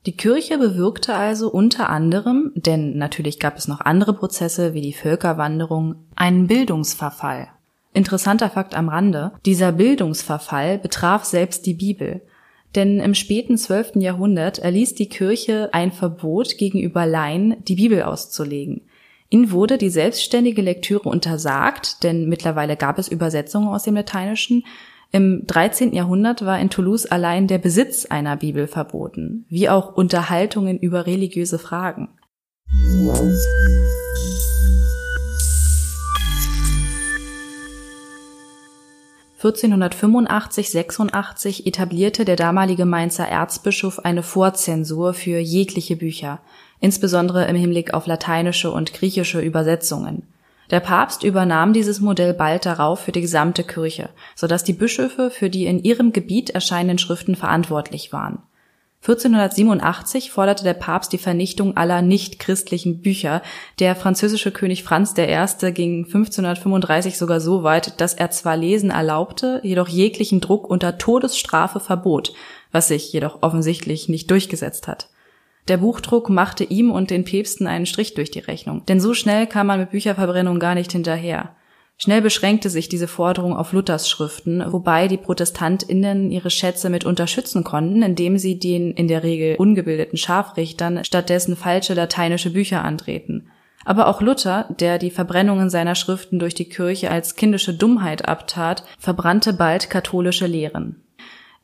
Die 0.06 0.16
Kirche 0.16 0.58
bewirkte 0.58 1.14
also 1.14 1.48
unter 1.48 1.88
anderem, 1.88 2.52
denn 2.56 2.98
natürlich 2.98 3.38
gab 3.38 3.56
es 3.56 3.68
noch 3.68 3.80
andere 3.80 4.12
Prozesse 4.12 4.74
wie 4.74 4.82
die 4.82 4.92
Völkerwanderung, 4.92 5.94
einen 6.14 6.46
Bildungsverfall. 6.46 7.48
Interessanter 7.94 8.50
Fakt 8.50 8.74
am 8.74 8.88
Rande, 8.88 9.32
dieser 9.46 9.72
Bildungsverfall 9.72 10.78
betraf 10.78 11.24
selbst 11.24 11.64
die 11.64 11.74
Bibel. 11.74 12.22
Denn 12.74 12.98
im 12.98 13.14
späten 13.14 13.56
12. 13.56 13.96
Jahrhundert 13.96 14.58
erließ 14.58 14.96
die 14.96 15.08
Kirche 15.08 15.70
ein 15.72 15.92
Verbot 15.92 16.58
gegenüber 16.58 17.06
Laien, 17.06 17.56
die 17.68 17.76
Bibel 17.76 18.02
auszulegen. 18.02 18.82
Ihnen 19.30 19.52
wurde 19.52 19.78
die 19.78 19.90
selbstständige 19.90 20.60
Lektüre 20.60 21.08
untersagt, 21.08 22.02
denn 22.02 22.28
mittlerweile 22.28 22.76
gab 22.76 22.98
es 22.98 23.08
Übersetzungen 23.08 23.68
aus 23.68 23.84
dem 23.84 23.94
Lateinischen. 23.94 24.64
Im 25.12 25.46
13. 25.46 25.92
Jahrhundert 25.92 26.44
war 26.44 26.58
in 26.58 26.70
Toulouse 26.70 27.06
allein 27.06 27.46
der 27.46 27.58
Besitz 27.58 28.06
einer 28.06 28.36
Bibel 28.36 28.66
verboten, 28.66 29.46
wie 29.48 29.68
auch 29.68 29.94
Unterhaltungen 29.94 30.78
über 30.78 31.06
religiöse 31.06 31.60
Fragen. 31.60 32.08
1485-86 39.44 41.66
etablierte 41.66 42.24
der 42.24 42.36
damalige 42.36 42.86
Mainzer 42.86 43.28
Erzbischof 43.28 43.98
eine 43.98 44.22
Vorzensur 44.22 45.12
für 45.12 45.38
jegliche 45.38 45.96
Bücher, 45.96 46.40
insbesondere 46.80 47.44
im 47.46 47.56
Hinblick 47.56 47.92
auf 47.92 48.06
lateinische 48.06 48.70
und 48.70 48.94
griechische 48.94 49.40
Übersetzungen. 49.40 50.22
Der 50.70 50.80
Papst 50.80 51.24
übernahm 51.24 51.74
dieses 51.74 52.00
Modell 52.00 52.32
bald 52.32 52.64
darauf 52.64 53.00
für 53.00 53.12
die 53.12 53.20
gesamte 53.20 53.64
Kirche, 53.64 54.08
so 54.34 54.46
dass 54.46 54.64
die 54.64 54.72
Bischöfe 54.72 55.30
für 55.30 55.50
die 55.50 55.66
in 55.66 55.82
ihrem 55.82 56.14
Gebiet 56.14 56.48
erscheinenden 56.50 56.96
Schriften 56.98 57.36
verantwortlich 57.36 58.14
waren 58.14 58.38
1487 59.04 60.30
forderte 60.30 60.64
der 60.64 60.72
Papst 60.72 61.12
die 61.12 61.18
Vernichtung 61.18 61.76
aller 61.76 62.00
nichtchristlichen 62.00 63.02
Bücher. 63.02 63.42
Der 63.78 63.96
französische 63.96 64.50
König 64.50 64.82
Franz 64.82 65.12
I. 65.18 65.72
ging 65.72 66.06
1535 66.06 67.18
sogar 67.18 67.38
so 67.38 67.62
weit, 67.62 68.00
dass 68.00 68.14
er 68.14 68.30
zwar 68.30 68.56
Lesen 68.56 68.88
erlaubte, 68.88 69.60
jedoch 69.62 69.88
jeglichen 69.88 70.40
Druck 70.40 70.70
unter 70.70 70.96
Todesstrafe 70.96 71.80
verbot, 71.80 72.32
was 72.72 72.88
sich 72.88 73.12
jedoch 73.12 73.42
offensichtlich 73.42 74.08
nicht 74.08 74.30
durchgesetzt 74.30 74.88
hat. 74.88 75.10
Der 75.68 75.76
Buchdruck 75.76 76.30
machte 76.30 76.64
ihm 76.64 76.90
und 76.90 77.10
den 77.10 77.24
Päpsten 77.24 77.66
einen 77.66 77.84
Strich 77.84 78.14
durch 78.14 78.30
die 78.30 78.38
Rechnung, 78.38 78.86
denn 78.86 79.00
so 79.00 79.12
schnell 79.12 79.46
kam 79.46 79.66
man 79.66 79.80
mit 79.80 79.90
Bücherverbrennung 79.90 80.58
gar 80.58 80.74
nicht 80.74 80.92
hinterher. 80.92 81.54
Schnell 81.96 82.22
beschränkte 82.22 82.70
sich 82.70 82.88
diese 82.88 83.06
Forderung 83.06 83.56
auf 83.56 83.72
Luthers 83.72 84.08
Schriften, 84.08 84.64
wobei 84.72 85.06
die 85.06 85.16
ProtestantInnen 85.16 86.30
ihre 86.30 86.50
Schätze 86.50 86.90
mit 86.90 87.04
unterstützen 87.04 87.62
konnten, 87.62 88.02
indem 88.02 88.36
sie 88.36 88.58
den 88.58 88.90
in 88.92 89.06
der 89.06 89.22
Regel 89.22 89.56
ungebildeten 89.56 90.18
Scharfrichtern 90.18 91.04
stattdessen 91.04 91.56
falsche 91.56 91.94
lateinische 91.94 92.50
Bücher 92.50 92.84
andrehten. 92.84 93.48
Aber 93.84 94.08
auch 94.08 94.20
Luther, 94.20 94.66
der 94.80 94.98
die 94.98 95.10
Verbrennungen 95.10 95.70
seiner 95.70 95.94
Schriften 95.94 96.38
durch 96.38 96.54
die 96.54 96.68
Kirche 96.68 97.10
als 97.10 97.36
kindische 97.36 97.74
Dummheit 97.74 98.26
abtat, 98.26 98.84
verbrannte 98.98 99.52
bald 99.52 99.90
katholische 99.90 100.46
Lehren. 100.46 101.02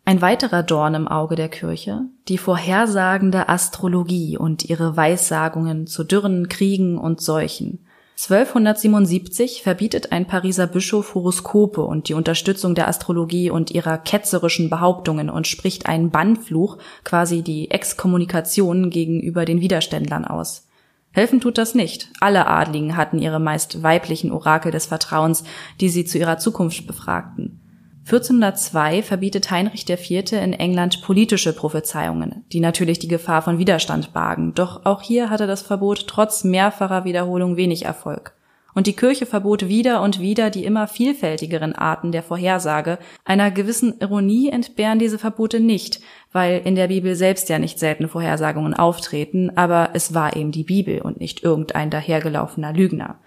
Ein 0.04 0.22
weiterer 0.22 0.62
Dorn 0.62 0.94
im 0.94 1.08
Auge 1.08 1.34
der 1.34 1.48
Kirche, 1.48 2.02
die 2.28 2.38
vorhersagende 2.38 3.48
Astrologie 3.48 4.36
und 4.36 4.64
ihre 4.68 4.96
Weissagungen 4.96 5.86
zu 5.86 6.04
Dürren, 6.04 6.48
Kriegen 6.48 6.98
und 6.98 7.20
Seuchen. 7.20 7.80
1277 8.22 9.62
verbietet 9.62 10.12
ein 10.12 10.26
Pariser 10.26 10.66
Bischof 10.66 11.14
Horoskope 11.14 11.80
und 11.80 12.10
die 12.10 12.12
Unterstützung 12.12 12.74
der 12.74 12.86
Astrologie 12.86 13.48
und 13.48 13.70
ihrer 13.70 13.96
ketzerischen 13.96 14.68
Behauptungen 14.68 15.30
und 15.30 15.46
spricht 15.46 15.86
einen 15.86 16.10
Bannfluch, 16.10 16.76
quasi 17.02 17.40
die 17.40 17.70
Exkommunikation 17.70 18.90
gegenüber 18.90 19.46
den 19.46 19.62
Widerständlern 19.62 20.26
aus. 20.26 20.68
Helfen 21.12 21.40
tut 21.40 21.56
das 21.56 21.74
nicht. 21.74 22.10
Alle 22.20 22.46
Adligen 22.46 22.94
hatten 22.94 23.18
ihre 23.18 23.40
meist 23.40 23.82
weiblichen 23.82 24.32
Orakel 24.32 24.70
des 24.70 24.84
Vertrauens, 24.84 25.42
die 25.80 25.88
sie 25.88 26.04
zu 26.04 26.18
ihrer 26.18 26.36
Zukunft 26.36 26.86
befragten. 26.86 27.69
1402 28.04 29.02
verbietet 29.02 29.50
Heinrich 29.50 29.88
IV. 29.88 30.32
in 30.32 30.52
England 30.52 31.02
politische 31.02 31.52
Prophezeiungen, 31.52 32.44
die 32.52 32.60
natürlich 32.60 32.98
die 32.98 33.08
Gefahr 33.08 33.42
von 33.42 33.58
Widerstand 33.58 34.12
bargen, 34.12 34.54
doch 34.54 34.84
auch 34.84 35.02
hier 35.02 35.30
hatte 35.30 35.46
das 35.46 35.62
Verbot 35.62 36.06
trotz 36.06 36.42
mehrfacher 36.42 37.04
Wiederholung 37.04 37.56
wenig 37.56 37.84
Erfolg. 37.84 38.34
Und 38.72 38.86
die 38.86 38.94
Kirche 38.94 39.26
verbot 39.26 39.68
wieder 39.68 40.00
und 40.00 40.20
wieder 40.20 40.48
die 40.48 40.64
immer 40.64 40.86
vielfältigeren 40.86 41.74
Arten 41.74 42.12
der 42.12 42.22
Vorhersage. 42.22 42.98
Einer 43.24 43.50
gewissen 43.50 43.94
Ironie 44.00 44.48
entbehren 44.48 45.00
diese 45.00 45.18
Verbote 45.18 45.58
nicht, 45.58 46.00
weil 46.32 46.62
in 46.64 46.76
der 46.76 46.88
Bibel 46.88 47.16
selbst 47.16 47.48
ja 47.48 47.58
nicht 47.58 47.80
selten 47.80 48.08
Vorhersagungen 48.08 48.74
auftreten, 48.74 49.50
aber 49.56 49.90
es 49.94 50.14
war 50.14 50.36
eben 50.36 50.52
die 50.52 50.64
Bibel 50.64 51.02
und 51.02 51.18
nicht 51.18 51.42
irgendein 51.42 51.90
dahergelaufener 51.90 52.72
Lügner 52.72 53.18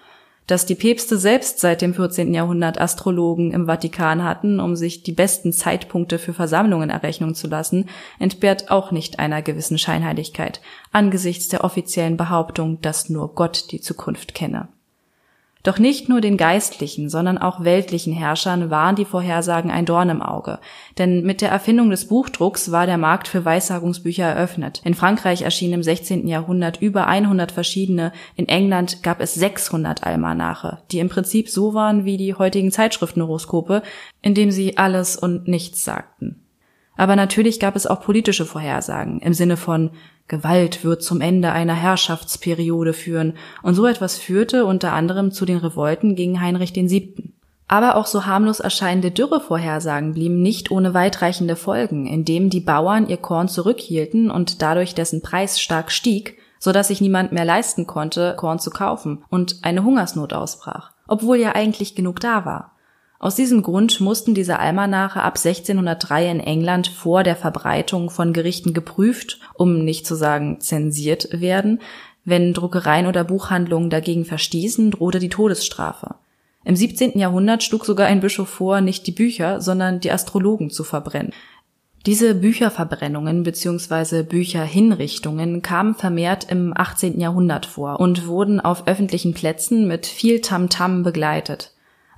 dass 0.47 0.65
die 0.65 0.75
Päpste 0.75 1.17
selbst 1.17 1.59
seit 1.59 1.81
dem 1.81 1.93
14. 1.93 2.33
Jahrhundert 2.33 2.79
Astrologen 2.79 3.51
im 3.51 3.65
Vatikan 3.65 4.23
hatten, 4.23 4.59
um 4.59 4.75
sich 4.75 5.03
die 5.03 5.11
besten 5.11 5.53
Zeitpunkte 5.53 6.19
für 6.19 6.33
Versammlungen 6.33 6.89
errechnen 6.89 7.35
zu 7.35 7.47
lassen, 7.47 7.89
entbehrt 8.19 8.69
auch 8.71 8.91
nicht 8.91 9.19
einer 9.19 9.41
gewissen 9.41 9.77
Scheinheiligkeit 9.77 10.61
angesichts 10.91 11.47
der 11.47 11.63
offiziellen 11.63 12.17
Behauptung, 12.17 12.81
dass 12.81 13.09
nur 13.09 13.33
Gott 13.33 13.71
die 13.71 13.81
Zukunft 13.81 14.33
kenne. 14.33 14.67
Doch 15.63 15.79
nicht 15.79 16.09
nur 16.09 16.19
den 16.19 16.35
geistlichen, 16.35 17.09
sondern 17.09 17.37
auch 17.37 17.63
weltlichen 17.63 18.11
Herrschern 18.11 18.69
waren 18.69 18.97
die 18.97 19.05
Vorhersagen 19.05 19.71
ein 19.71 19.85
Dorn 19.85 20.09
im 20.09 20.21
Auge. 20.21 20.59
Denn 20.97 21.23
mit 21.23 21.39
der 21.39 21.51
Erfindung 21.51 21.89
des 21.89 22.09
Buchdrucks 22.09 22.71
war 22.71 22.85
der 22.85 22.97
Markt 22.97 23.29
für 23.29 23.45
Weissagungsbücher 23.45 24.25
eröffnet. 24.25 24.81
In 24.83 24.93
Frankreich 24.93 25.41
erschienen 25.41 25.75
im 25.75 25.83
16. 25.83 26.27
Jahrhundert 26.27 26.81
über 26.81 27.07
100 27.07 27.53
verschiedene, 27.53 28.11
in 28.35 28.49
England 28.49 29.03
gab 29.03 29.21
es 29.21 29.35
600 29.35 30.03
Almanache, 30.03 30.79
die 30.91 30.99
im 30.99 31.07
Prinzip 31.07 31.49
so 31.49 31.73
waren 31.73 32.03
wie 32.03 32.17
die 32.17 32.33
heutigen 32.33 32.71
Zeitschriftenhoroskope, 32.71 33.83
indem 34.21 34.51
sie 34.51 34.77
alles 34.77 35.15
und 35.15 35.47
nichts 35.47 35.85
sagten. 35.85 36.42
Aber 36.95 37.15
natürlich 37.15 37.59
gab 37.59 37.75
es 37.75 37.87
auch 37.87 38.01
politische 38.01 38.45
Vorhersagen 38.45 39.19
im 39.19 39.33
Sinne 39.33 39.57
von 39.57 39.91
Gewalt 40.27 40.83
wird 40.83 41.03
zum 41.03 41.21
Ende 41.21 41.51
einer 41.51 41.73
Herrschaftsperiode 41.73 42.93
führen, 42.93 43.33
und 43.61 43.75
so 43.75 43.85
etwas 43.85 44.17
führte 44.17 44.65
unter 44.65 44.93
anderem 44.93 45.31
zu 45.31 45.45
den 45.45 45.57
Revolten 45.57 46.15
gegen 46.15 46.39
Heinrich 46.39 46.73
VII. 46.73 47.33
Aber 47.67 47.95
auch 47.95 48.05
so 48.05 48.25
harmlos 48.25 48.59
erscheinende 48.59 49.11
Dürrevorhersagen 49.11 50.13
blieben 50.13 50.41
nicht 50.41 50.71
ohne 50.71 50.93
weitreichende 50.93 51.55
Folgen, 51.55 52.05
indem 52.05 52.49
die 52.49 52.59
Bauern 52.59 53.07
ihr 53.07 53.17
Korn 53.17 53.47
zurückhielten 53.47 54.29
und 54.29 54.61
dadurch 54.61 54.95
dessen 54.95 55.21
Preis 55.21 55.59
stark 55.59 55.91
stieg, 55.91 56.37
so 56.59 56.71
dass 56.71 56.89
sich 56.89 57.01
niemand 57.01 57.31
mehr 57.31 57.45
leisten 57.45 57.87
konnte, 57.87 58.35
Korn 58.37 58.59
zu 58.59 58.69
kaufen 58.69 59.23
und 59.29 59.57
eine 59.63 59.83
Hungersnot 59.83 60.33
ausbrach, 60.33 60.91
obwohl 61.07 61.37
ja 61.37 61.55
eigentlich 61.55 61.95
genug 61.95 62.19
da 62.19 62.45
war. 62.45 62.72
Aus 63.23 63.35
diesem 63.35 63.61
Grund 63.61 64.01
mussten 64.01 64.33
diese 64.33 64.59
Almanache 64.59 65.21
ab 65.21 65.37
1603 65.37 66.29
in 66.29 66.39
England 66.41 66.87
vor 66.87 67.23
der 67.23 67.37
Verbreitung 67.37 68.09
von 68.09 68.33
Gerichten 68.33 68.73
geprüft, 68.73 69.39
um 69.53 69.85
nicht 69.85 70.05
zu 70.05 70.15
sagen 70.15 70.59
zensiert 70.59 71.29
werden. 71.31 71.79
Wenn 72.25 72.53
Druckereien 72.53 73.07
oder 73.07 73.23
Buchhandlungen 73.23 73.89
dagegen 73.89 74.25
verstießen, 74.25 74.91
drohte 74.91 75.19
die 75.19 75.29
Todesstrafe. 75.29 76.15
Im 76.65 76.75
17. 76.75 77.17
Jahrhundert 77.17 77.63
schlug 77.63 77.85
sogar 77.85 78.07
ein 78.07 78.19
Bischof 78.19 78.49
vor, 78.49 78.81
nicht 78.81 79.07
die 79.07 79.13
Bücher, 79.13 79.61
sondern 79.61 80.01
die 80.01 80.11
Astrologen 80.11 80.69
zu 80.69 80.83
verbrennen. 80.83 81.31
Diese 82.05 82.35
Bücherverbrennungen 82.35 83.43
bzw. 83.43 84.23
Bücherhinrichtungen 84.23 85.61
kamen 85.61 85.95
vermehrt 85.95 86.47
im 86.51 86.73
18. 86.75 87.21
Jahrhundert 87.21 87.67
vor 87.67 88.01
und 88.01 88.27
wurden 88.27 88.59
auf 88.59 88.85
öffentlichen 88.85 89.33
Plätzen 89.33 89.87
mit 89.87 90.07
viel 90.07 90.41
Tamtam 90.41 90.99
-Tam 90.99 91.03
begleitet. 91.03 91.72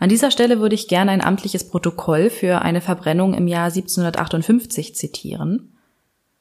An 0.05 0.09
dieser 0.09 0.29
Stelle 0.29 0.59
würde 0.59 0.75
ich 0.75 0.88
gerne 0.88 1.09
ein 1.09 1.24
amtliches 1.24 1.67
Protokoll 1.67 2.29
für 2.29 2.62
eine 2.62 2.79
Verbrennung 2.79 3.33
im 3.33 3.47
Jahr 3.47 3.69
1758 3.69 4.95
zitieren. 4.95 5.74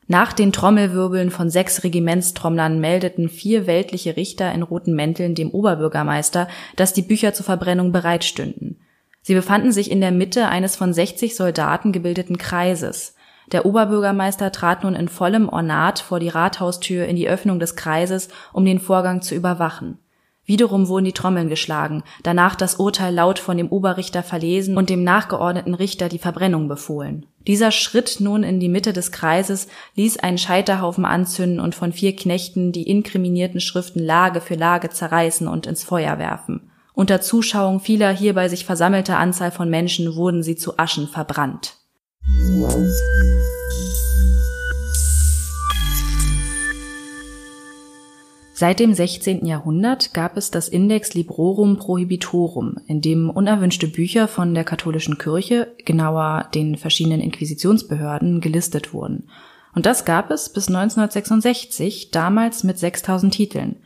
Nach 0.06 0.34
den 0.34 0.52
Trommelwirbeln 0.52 1.30
von 1.30 1.48
sechs 1.48 1.82
Regimentstrommlern 1.82 2.78
meldeten 2.78 3.30
vier 3.30 3.66
weltliche 3.66 4.18
Richter 4.18 4.52
in 4.52 4.62
roten 4.62 4.92
Mänteln 4.94 5.34
dem 5.34 5.50
Oberbürgermeister, 5.50 6.46
dass 6.76 6.92
die 6.92 7.00
Bücher 7.00 7.32
zur 7.32 7.46
Verbrennung 7.46 7.90
bereitstünden. 7.90 8.80
Sie 9.22 9.32
befanden 9.32 9.72
sich 9.72 9.90
in 9.90 10.02
der 10.02 10.12
Mitte 10.12 10.48
eines 10.48 10.76
von 10.76 10.92
60 10.92 11.34
Soldaten 11.34 11.92
gebildeten 11.92 12.36
Kreises. 12.36 13.14
Der 13.50 13.64
Oberbürgermeister 13.64 14.52
trat 14.52 14.84
nun 14.84 14.94
in 14.94 15.08
vollem 15.08 15.48
Ornat 15.48 16.00
vor 16.00 16.20
die 16.20 16.28
Rathaustür 16.28 17.06
in 17.06 17.16
die 17.16 17.30
Öffnung 17.30 17.58
des 17.60 17.76
Kreises, 17.76 18.28
um 18.52 18.66
den 18.66 18.78
Vorgang 18.78 19.22
zu 19.22 19.34
überwachen. 19.34 20.00
Wiederum 20.46 20.88
wurden 20.88 21.06
die 21.06 21.12
Trommeln 21.12 21.48
geschlagen, 21.48 22.02
danach 22.22 22.54
das 22.54 22.74
Urteil 22.74 23.14
laut 23.14 23.38
von 23.38 23.56
dem 23.56 23.68
Oberrichter 23.68 24.22
verlesen 24.22 24.76
und 24.76 24.90
dem 24.90 25.02
nachgeordneten 25.02 25.74
Richter 25.74 26.08
die 26.08 26.18
Verbrennung 26.18 26.68
befohlen. 26.68 27.26
Dieser 27.46 27.70
Schritt 27.70 28.18
nun 28.20 28.42
in 28.42 28.60
die 28.60 28.68
Mitte 28.68 28.92
des 28.92 29.10
Kreises 29.10 29.68
ließ 29.96 30.18
einen 30.18 30.38
Scheiterhaufen 30.38 31.04
anzünden 31.04 31.60
und 31.60 31.74
von 31.74 31.92
vier 31.92 32.14
Knechten 32.14 32.72
die 32.72 32.88
inkriminierten 32.88 33.60
Schriften 33.60 34.00
Lage 34.00 34.40
für 34.40 34.54
Lage 34.54 34.90
zerreißen 34.90 35.48
und 35.48 35.66
ins 35.66 35.84
Feuer 35.84 36.18
werfen. 36.18 36.70
Unter 36.92 37.20
Zuschauung 37.20 37.80
vieler 37.80 38.12
hierbei 38.12 38.48
sich 38.48 38.64
versammelter 38.64 39.18
Anzahl 39.18 39.50
von 39.50 39.68
Menschen 39.68 40.14
wurden 40.14 40.42
sie 40.42 40.56
zu 40.56 40.78
Aschen 40.78 41.08
verbrannt. 41.08 41.76
Seit 48.56 48.78
dem 48.78 48.94
16. 48.94 49.46
Jahrhundert 49.46 50.14
gab 50.14 50.36
es 50.36 50.52
das 50.52 50.68
Index 50.68 51.12
Librorum 51.14 51.76
Prohibitorum, 51.76 52.76
in 52.86 53.00
dem 53.00 53.28
unerwünschte 53.28 53.88
Bücher 53.88 54.28
von 54.28 54.54
der 54.54 54.62
katholischen 54.62 55.18
Kirche, 55.18 55.74
genauer 55.84 56.48
den 56.54 56.76
verschiedenen 56.76 57.20
Inquisitionsbehörden, 57.20 58.40
gelistet 58.40 58.94
wurden. 58.94 59.24
Und 59.74 59.86
das 59.86 60.04
gab 60.04 60.30
es 60.30 60.52
bis 60.52 60.68
1966, 60.68 62.12
damals 62.12 62.62
mit 62.62 62.78
6000 62.78 63.34
Titeln. 63.34 63.76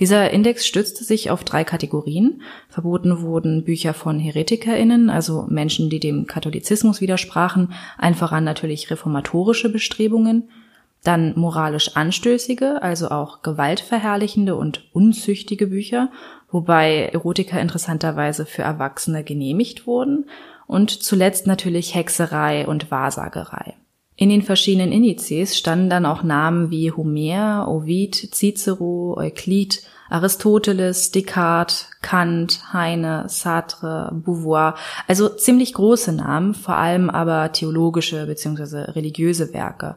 Dieser 0.00 0.30
Index 0.30 0.66
stützte 0.66 1.04
sich 1.04 1.30
auf 1.30 1.44
drei 1.44 1.62
Kategorien. 1.62 2.40
Verboten 2.70 3.20
wurden 3.20 3.62
Bücher 3.62 3.92
von 3.92 4.18
HeretikerInnen, 4.18 5.10
also 5.10 5.44
Menschen, 5.50 5.90
die 5.90 6.00
dem 6.00 6.26
Katholizismus 6.26 7.02
widersprachen, 7.02 7.74
allen 7.98 8.14
voran 8.14 8.44
natürlich 8.44 8.90
reformatorische 8.90 9.68
Bestrebungen– 9.68 10.48
dann 11.04 11.38
moralisch 11.38 11.96
anstößige, 11.96 12.82
also 12.82 13.10
auch 13.10 13.42
gewaltverherrlichende 13.42 14.56
und 14.56 14.88
unzüchtige 14.92 15.68
Bücher, 15.68 16.10
wobei 16.50 17.10
Erotika 17.12 17.58
interessanterweise 17.58 18.46
für 18.46 18.62
Erwachsene 18.62 19.22
genehmigt 19.22 19.86
wurden. 19.86 20.26
Und 20.66 20.90
zuletzt 20.90 21.46
natürlich 21.46 21.94
Hexerei 21.94 22.66
und 22.66 22.90
Wahrsagerei. 22.90 23.74
In 24.16 24.30
den 24.30 24.42
verschiedenen 24.42 24.92
Indizes 24.92 25.58
standen 25.58 25.90
dann 25.90 26.06
auch 26.06 26.22
Namen 26.22 26.70
wie 26.70 26.90
Homer, 26.92 27.66
Ovid, 27.68 28.14
Cicero, 28.32 29.16
Euklid, 29.18 29.82
Aristoteles, 30.08 31.10
Descartes, 31.10 31.90
Kant, 32.00 32.72
Heine, 32.72 33.24
Sartre, 33.28 34.12
Beauvoir, 34.14 34.76
also 35.08 35.28
ziemlich 35.28 35.74
große 35.74 36.12
Namen, 36.12 36.54
vor 36.54 36.76
allem 36.76 37.10
aber 37.10 37.50
theologische 37.52 38.26
bzw. 38.26 38.92
religiöse 38.92 39.52
Werke. 39.52 39.96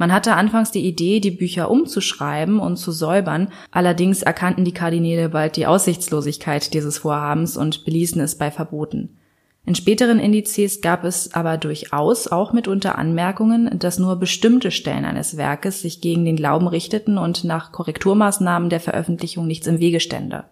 Man 0.00 0.14
hatte 0.14 0.34
anfangs 0.34 0.70
die 0.70 0.86
Idee, 0.86 1.20
die 1.20 1.30
Bücher 1.30 1.70
umzuschreiben 1.70 2.58
und 2.58 2.78
zu 2.78 2.90
säubern, 2.90 3.48
allerdings 3.70 4.22
erkannten 4.22 4.64
die 4.64 4.72
Kardinäle 4.72 5.28
bald 5.28 5.56
die 5.56 5.66
Aussichtslosigkeit 5.66 6.72
dieses 6.72 6.96
Vorhabens 6.96 7.58
und 7.58 7.84
beließen 7.84 8.18
es 8.22 8.38
bei 8.38 8.50
Verboten. 8.50 9.18
In 9.66 9.74
späteren 9.74 10.18
Indizes 10.18 10.80
gab 10.80 11.04
es 11.04 11.34
aber 11.34 11.58
durchaus 11.58 12.28
auch 12.28 12.54
mitunter 12.54 12.96
Anmerkungen, 12.96 13.78
dass 13.78 13.98
nur 13.98 14.16
bestimmte 14.16 14.70
Stellen 14.70 15.04
eines 15.04 15.36
Werkes 15.36 15.82
sich 15.82 16.00
gegen 16.00 16.24
den 16.24 16.36
Glauben 16.36 16.66
richteten 16.66 17.18
und 17.18 17.44
nach 17.44 17.70
Korrekturmaßnahmen 17.70 18.70
der 18.70 18.80
Veröffentlichung 18.80 19.46
nichts 19.46 19.66
im 19.66 19.80
Wege 19.80 20.00
stände. 20.00 20.44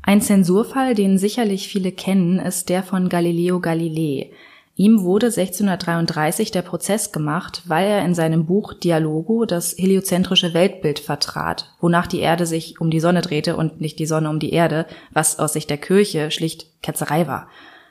Ein 0.00 0.22
Zensurfall, 0.22 0.94
den 0.94 1.18
sicherlich 1.18 1.68
viele 1.68 1.92
kennen, 1.92 2.38
ist 2.38 2.70
der 2.70 2.82
von 2.82 3.10
Galileo 3.10 3.60
Galilei, 3.60 4.30
Ihm 4.76 5.02
wurde 5.02 5.26
1633 5.26 6.50
der 6.50 6.62
Prozess 6.62 7.12
gemacht, 7.12 7.62
weil 7.66 7.86
er 7.86 8.04
in 8.04 8.14
seinem 8.14 8.44
Buch 8.44 8.74
Dialogo 8.74 9.44
das 9.44 9.76
heliozentrische 9.78 10.52
Weltbild 10.52 10.98
vertrat, 10.98 11.72
wonach 11.80 12.08
die 12.08 12.18
Erde 12.18 12.44
sich 12.44 12.80
um 12.80 12.90
die 12.90 12.98
Sonne 12.98 13.20
drehte 13.20 13.56
und 13.56 13.80
nicht 13.80 14.00
die 14.00 14.06
Sonne 14.06 14.28
um 14.28 14.40
die 14.40 14.52
Erde, 14.52 14.86
was 15.12 15.38
aus 15.38 15.52
Sicht 15.52 15.70
der 15.70 15.78
Kirche 15.78 16.32
schlicht 16.32 16.82
Ketzerei 16.82 17.28
war. 17.28 17.48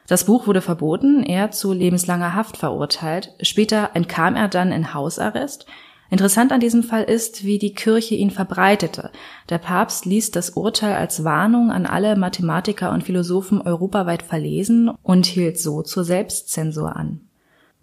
Das 0.07 0.25
Buch 0.25 0.45
wurde 0.45 0.59
verboten, 0.59 1.23
er 1.23 1.51
zu 1.51 1.71
lebenslanger 1.71 2.35
Haft 2.35 2.57
verurteilt, 2.57 3.31
später 3.41 3.91
entkam 3.93 4.35
er 4.35 4.49
dann 4.49 4.73
in 4.73 4.93
Hausarrest, 4.93 5.65
Interessant 6.09 6.51
an 6.51 6.59
diesem 6.59 6.83
Fall 6.83 7.03
ist, 7.03 7.43
wie 7.43 7.57
die 7.57 7.73
Kirche 7.73 8.13
ihn 8.15 8.29
verbreitete. 8.29 9.09
Der 9.49 9.57
Papst 9.57 10.05
ließ 10.05 10.31
das 10.31 10.51
Urteil 10.51 10.95
als 10.95 11.23
Warnung 11.23 11.71
an 11.71 11.85
alle 11.85 12.15
Mathematiker 12.15 12.91
und 12.91 13.03
Philosophen 13.03 13.61
europaweit 13.61 14.21
verlesen 14.21 14.91
und 15.01 15.25
hielt 15.25 15.59
so 15.59 15.81
zur 15.81 16.03
Selbstzensur 16.03 16.95
an. 16.95 17.21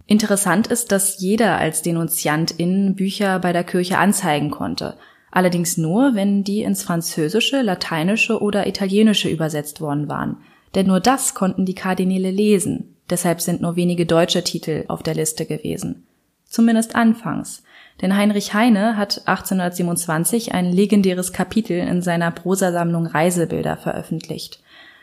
Interessant 0.07 0.67
ist, 0.67 0.93
dass 0.93 1.21
jeder 1.21 1.59
als 1.59 1.83
Denunziantin 1.83 2.95
Bücher 2.95 3.39
bei 3.39 3.53
der 3.53 3.65
Kirche 3.65 3.99
anzeigen 3.99 4.50
konnte. 4.50 4.97
Allerdings 5.31 5.77
nur, 5.77 6.15
wenn 6.15 6.43
die 6.43 6.62
ins 6.62 6.83
Französische, 6.83 7.62
Lateinische 7.62 8.41
oder 8.41 8.67
Italienische 8.67 9.29
übersetzt 9.29 9.81
worden 9.81 10.09
waren. 10.09 10.39
Denn 10.75 10.87
nur 10.87 11.00
das 11.00 11.35
konnten 11.35 11.65
die 11.65 11.75
Kardinäle 11.75 12.31
lesen. 12.31 12.97
Deshalb 13.09 13.41
sind 13.41 13.61
nur 13.61 13.77
wenige 13.77 14.07
deutsche 14.07 14.43
Titel 14.45 14.85
auf 14.89 15.03
der 15.03 15.15
Liste 15.15 15.47
gewesen. 15.47 16.07
Zumindest 16.45 16.97
anfangs. 16.97 17.62
Denn 18.00 18.16
Heinrich 18.16 18.54
Heine 18.54 18.97
hat 18.97 19.23
1827 19.26 20.54
ein 20.54 20.73
legendäres 20.73 21.33
Kapitel 21.33 21.76
in 21.78 22.02
seiner 22.02 22.30
Prosasammlung 22.30 23.07
Reisebilder 23.07 23.76
veröffentlicht. 23.76 24.63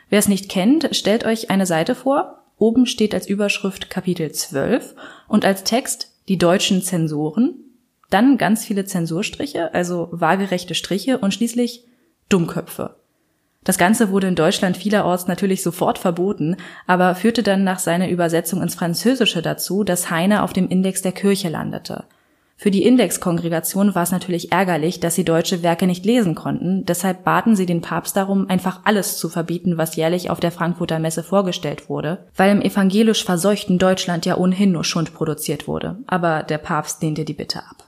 Wer 0.09 0.19
es 0.19 0.27
nicht 0.27 0.49
kennt, 0.49 0.89
stellt 0.95 1.25
euch 1.25 1.49
eine 1.49 1.65
Seite 1.65 1.93
vor. 1.93 2.43
Oben 2.57 2.85
steht 2.85 3.13
als 3.13 3.27
Überschrift 3.27 3.89
Kapitel 3.89 4.31
12 4.31 4.95
und 5.27 5.45
als 5.45 5.63
Text 5.63 6.13
die 6.27 6.37
deutschen 6.37 6.81
Zensoren, 6.81 7.55
dann 8.09 8.37
ganz 8.37 8.65
viele 8.65 8.85
Zensurstriche, 8.85 9.73
also 9.73 10.07
waagerechte 10.11 10.75
Striche 10.75 11.19
und 11.19 11.33
schließlich 11.33 11.83
Dummköpfe. 12.29 12.95
Das 13.63 13.77
Ganze 13.77 14.11
wurde 14.11 14.27
in 14.27 14.35
Deutschland 14.35 14.77
vielerorts 14.77 15.27
natürlich 15.27 15.61
sofort 15.61 15.99
verboten, 15.99 16.55
aber 16.87 17.15
führte 17.15 17.43
dann 17.43 17.65
nach 17.65 17.79
seiner 17.79 18.09
Übersetzung 18.09 18.61
ins 18.61 18.75
Französische 18.75 19.41
dazu, 19.41 19.83
dass 19.83 20.09
Heine 20.09 20.43
auf 20.43 20.53
dem 20.53 20.69
Index 20.69 21.01
der 21.01 21.11
Kirche 21.11 21.49
landete. 21.49 22.05
Für 22.59 22.71
die 22.71 22.83
Indexkongregation 22.83 23.93
war 23.93 24.01
es 24.01 24.11
natürlich 24.11 24.51
ärgerlich, 24.51 24.99
dass 24.99 25.13
sie 25.13 25.23
deutsche 25.23 25.61
Werke 25.61 25.85
nicht 25.85 26.05
lesen 26.05 26.33
konnten, 26.33 26.85
deshalb 26.85 27.23
baten 27.23 27.55
sie 27.55 27.67
den 27.67 27.81
Papst 27.81 28.17
darum, 28.17 28.49
einfach 28.49 28.79
alles 28.83 29.17
zu 29.17 29.29
verbieten, 29.29 29.77
was 29.77 29.95
jährlich 29.95 30.31
auf 30.31 30.39
der 30.39 30.51
Frankfurter 30.51 30.97
Messe 30.97 31.21
vorgestellt 31.21 31.87
wurde, 31.87 32.25
weil 32.35 32.51
im 32.51 32.61
evangelisch 32.61 33.23
verseuchten 33.23 33.77
Deutschland 33.77 34.25
ja 34.25 34.37
ohnehin 34.37 34.71
nur 34.71 34.83
Schund 34.83 35.13
produziert 35.13 35.67
wurde, 35.67 35.97
aber 36.07 36.41
der 36.41 36.57
Papst 36.57 37.03
lehnte 37.03 37.25
die 37.25 37.33
Bitte 37.33 37.59
ab. 37.59 37.86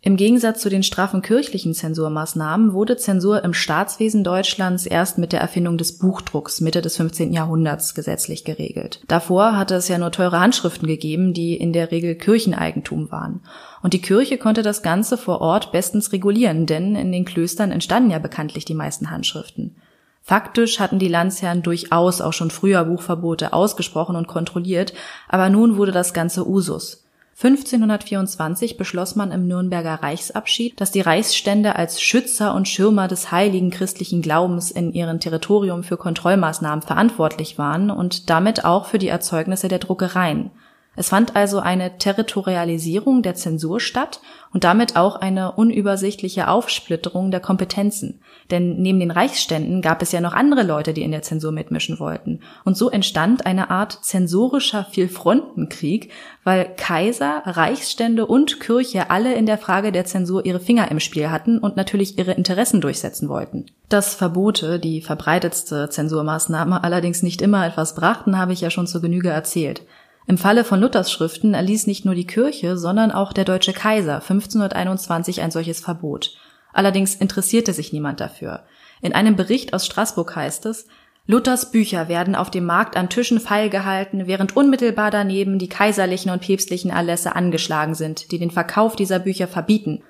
Im 0.00 0.16
Gegensatz 0.16 0.60
zu 0.60 0.68
den 0.68 0.84
straffen 0.84 1.22
kirchlichen 1.22 1.74
Zensurmaßnahmen 1.74 2.72
wurde 2.72 2.96
Zensur 2.96 3.42
im 3.42 3.52
Staatswesen 3.52 4.22
Deutschlands 4.22 4.86
erst 4.86 5.18
mit 5.18 5.32
der 5.32 5.40
Erfindung 5.40 5.76
des 5.76 5.98
Buchdrucks 5.98 6.60
Mitte 6.60 6.82
des 6.82 6.96
15. 6.96 7.32
Jahrhunderts 7.32 7.96
gesetzlich 7.96 8.44
geregelt. 8.44 9.00
Davor 9.08 9.56
hatte 9.56 9.74
es 9.74 9.88
ja 9.88 9.98
nur 9.98 10.12
teure 10.12 10.38
Handschriften 10.38 10.86
gegeben, 10.86 11.34
die 11.34 11.56
in 11.56 11.72
der 11.72 11.90
Regel 11.90 12.14
Kircheneigentum 12.14 13.10
waren. 13.10 13.40
Und 13.82 13.92
die 13.92 14.00
Kirche 14.00 14.38
konnte 14.38 14.62
das 14.62 14.82
Ganze 14.82 15.18
vor 15.18 15.40
Ort 15.40 15.72
bestens 15.72 16.12
regulieren, 16.12 16.66
denn 16.66 16.94
in 16.94 17.10
den 17.10 17.24
Klöstern 17.24 17.72
entstanden 17.72 18.10
ja 18.10 18.20
bekanntlich 18.20 18.64
die 18.64 18.74
meisten 18.74 19.10
Handschriften. 19.10 19.74
Faktisch 20.22 20.78
hatten 20.78 21.00
die 21.00 21.08
Landsherren 21.08 21.62
durchaus 21.62 22.20
auch 22.20 22.34
schon 22.34 22.50
früher 22.50 22.84
Buchverbote 22.84 23.52
ausgesprochen 23.52 24.14
und 24.14 24.28
kontrolliert, 24.28 24.92
aber 25.28 25.48
nun 25.48 25.76
wurde 25.76 25.90
das 25.90 26.12
Ganze 26.12 26.46
Usus. 26.46 27.07
1524 27.40 28.76
beschloss 28.76 29.14
man 29.14 29.30
im 29.30 29.46
Nürnberger 29.46 30.02
Reichsabschied, 30.02 30.80
dass 30.80 30.90
die 30.90 31.02
Reichsstände 31.02 31.76
als 31.76 32.02
Schützer 32.02 32.52
und 32.52 32.66
Schirmer 32.66 33.06
des 33.06 33.30
heiligen 33.30 33.70
christlichen 33.70 34.22
Glaubens 34.22 34.72
in 34.72 34.92
ihrem 34.92 35.20
Territorium 35.20 35.84
für 35.84 35.96
Kontrollmaßnahmen 35.96 36.82
verantwortlich 36.82 37.56
waren 37.56 37.92
und 37.92 38.28
damit 38.28 38.64
auch 38.64 38.86
für 38.86 38.98
die 38.98 39.06
Erzeugnisse 39.06 39.68
der 39.68 39.78
Druckereien. 39.78 40.50
Es 40.98 41.10
fand 41.10 41.36
also 41.36 41.60
eine 41.60 41.96
Territorialisierung 41.98 43.22
der 43.22 43.36
Zensur 43.36 43.78
statt 43.78 44.20
und 44.52 44.64
damit 44.64 44.96
auch 44.96 45.14
eine 45.14 45.52
unübersichtliche 45.52 46.48
Aufsplitterung 46.48 47.30
der 47.30 47.38
Kompetenzen. 47.38 48.20
Denn 48.50 48.82
neben 48.82 48.98
den 48.98 49.12
Reichsständen 49.12 49.80
gab 49.80 50.02
es 50.02 50.10
ja 50.10 50.20
noch 50.20 50.32
andere 50.32 50.64
Leute, 50.64 50.92
die 50.92 51.04
in 51.04 51.12
der 51.12 51.22
Zensur 51.22 51.52
mitmischen 51.52 52.00
wollten. 52.00 52.40
Und 52.64 52.76
so 52.76 52.90
entstand 52.90 53.46
eine 53.46 53.70
Art 53.70 54.04
zensorischer 54.04 54.86
Vielfrontenkrieg, 54.90 56.10
weil 56.42 56.64
Kaiser, 56.76 57.42
Reichsstände 57.44 58.26
und 58.26 58.58
Kirche 58.58 59.08
alle 59.08 59.34
in 59.34 59.46
der 59.46 59.58
Frage 59.58 59.92
der 59.92 60.04
Zensur 60.04 60.46
ihre 60.46 60.58
Finger 60.58 60.90
im 60.90 60.98
Spiel 60.98 61.30
hatten 61.30 61.58
und 61.58 61.76
natürlich 61.76 62.18
ihre 62.18 62.32
Interessen 62.32 62.80
durchsetzen 62.80 63.28
wollten. 63.28 63.66
Dass 63.88 64.16
Verbote, 64.16 64.80
die 64.80 65.00
verbreitetste 65.00 65.90
Zensurmaßnahme, 65.90 66.82
allerdings 66.82 67.22
nicht 67.22 67.40
immer 67.40 67.64
etwas 67.64 67.94
brachten, 67.94 68.36
habe 68.36 68.52
ich 68.52 68.62
ja 68.62 68.70
schon 68.70 68.88
zur 68.88 69.00
Genüge 69.00 69.28
erzählt. 69.28 69.82
Im 70.28 70.36
Falle 70.36 70.62
von 70.62 70.78
Luthers 70.78 71.10
Schriften 71.10 71.54
erließ 71.54 71.86
nicht 71.86 72.04
nur 72.04 72.14
die 72.14 72.26
Kirche, 72.26 72.76
sondern 72.76 73.12
auch 73.12 73.32
der 73.32 73.46
deutsche 73.46 73.72
Kaiser 73.72 74.16
1521 74.16 75.40
ein 75.40 75.50
solches 75.50 75.80
Verbot. 75.80 76.36
Allerdings 76.74 77.14
interessierte 77.14 77.72
sich 77.72 77.94
niemand 77.94 78.20
dafür. 78.20 78.64
In 79.00 79.14
einem 79.14 79.36
Bericht 79.36 79.72
aus 79.72 79.86
Straßburg 79.86 80.36
heißt 80.36 80.66
es, 80.66 80.86
Luthers 81.26 81.70
Bücher 81.70 82.08
werden 82.08 82.34
auf 82.34 82.50
dem 82.50 82.66
Markt 82.66 82.94
an 82.94 83.08
Tischen 83.08 83.40
feilgehalten, 83.40 84.26
während 84.26 84.54
unmittelbar 84.54 85.10
daneben 85.10 85.58
die 85.58 85.68
kaiserlichen 85.70 86.30
und 86.30 86.42
päpstlichen 86.42 86.90
Erlässe 86.90 87.34
angeschlagen 87.34 87.94
sind, 87.94 88.30
die 88.30 88.38
den 88.38 88.50
Verkauf 88.50 88.96
dieser 88.96 89.20
Bücher 89.20 89.48
verbieten. 89.48 90.02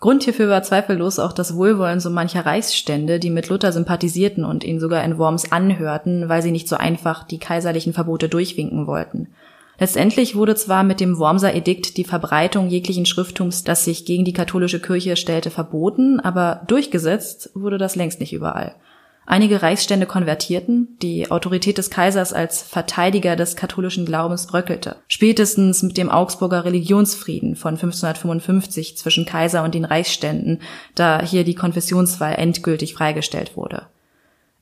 Grund 0.00 0.24
hierfür 0.24 0.50
war 0.50 0.62
zweifellos 0.62 1.18
auch 1.18 1.32
das 1.32 1.56
Wohlwollen 1.56 2.00
so 2.00 2.10
mancher 2.10 2.44
Reichsstände, 2.44 3.18
die 3.18 3.30
mit 3.30 3.48
Luther 3.48 3.72
sympathisierten 3.72 4.44
und 4.44 4.64
ihn 4.64 4.80
sogar 4.80 5.02
in 5.02 5.16
Worms 5.16 5.50
anhörten, 5.50 6.28
weil 6.28 6.42
sie 6.42 6.50
nicht 6.50 6.68
so 6.68 6.76
einfach 6.76 7.24
die 7.24 7.38
kaiserlichen 7.38 7.94
Verbote 7.94 8.28
durchwinken 8.28 8.86
wollten. 8.86 9.28
Letztendlich 9.82 10.36
wurde 10.36 10.54
zwar 10.54 10.84
mit 10.84 11.00
dem 11.00 11.18
Wormser 11.18 11.56
Edikt 11.56 11.96
die 11.96 12.04
Verbreitung 12.04 12.68
jeglichen 12.68 13.04
Schrifttums, 13.04 13.64
das 13.64 13.84
sich 13.84 14.04
gegen 14.04 14.24
die 14.24 14.32
katholische 14.32 14.78
Kirche 14.78 15.16
stellte, 15.16 15.50
verboten, 15.50 16.20
aber 16.20 16.62
durchgesetzt 16.68 17.50
wurde 17.54 17.78
das 17.78 17.96
längst 17.96 18.20
nicht 18.20 18.32
überall. 18.32 18.76
Einige 19.26 19.60
Reichsstände 19.60 20.06
konvertierten, 20.06 20.96
die 21.02 21.32
Autorität 21.32 21.78
des 21.78 21.90
Kaisers 21.90 22.32
als 22.32 22.62
Verteidiger 22.62 23.34
des 23.34 23.56
katholischen 23.56 24.06
Glaubens 24.06 24.46
bröckelte. 24.46 24.98
Spätestens 25.08 25.82
mit 25.82 25.96
dem 25.96 26.10
Augsburger 26.10 26.64
Religionsfrieden 26.64 27.56
von 27.56 27.74
1555 27.74 28.96
zwischen 28.96 29.26
Kaiser 29.26 29.64
und 29.64 29.74
den 29.74 29.84
Reichsständen, 29.84 30.60
da 30.94 31.20
hier 31.20 31.42
die 31.42 31.56
Konfessionswahl 31.56 32.36
endgültig 32.36 32.94
freigestellt 32.94 33.56
wurde. 33.56 33.88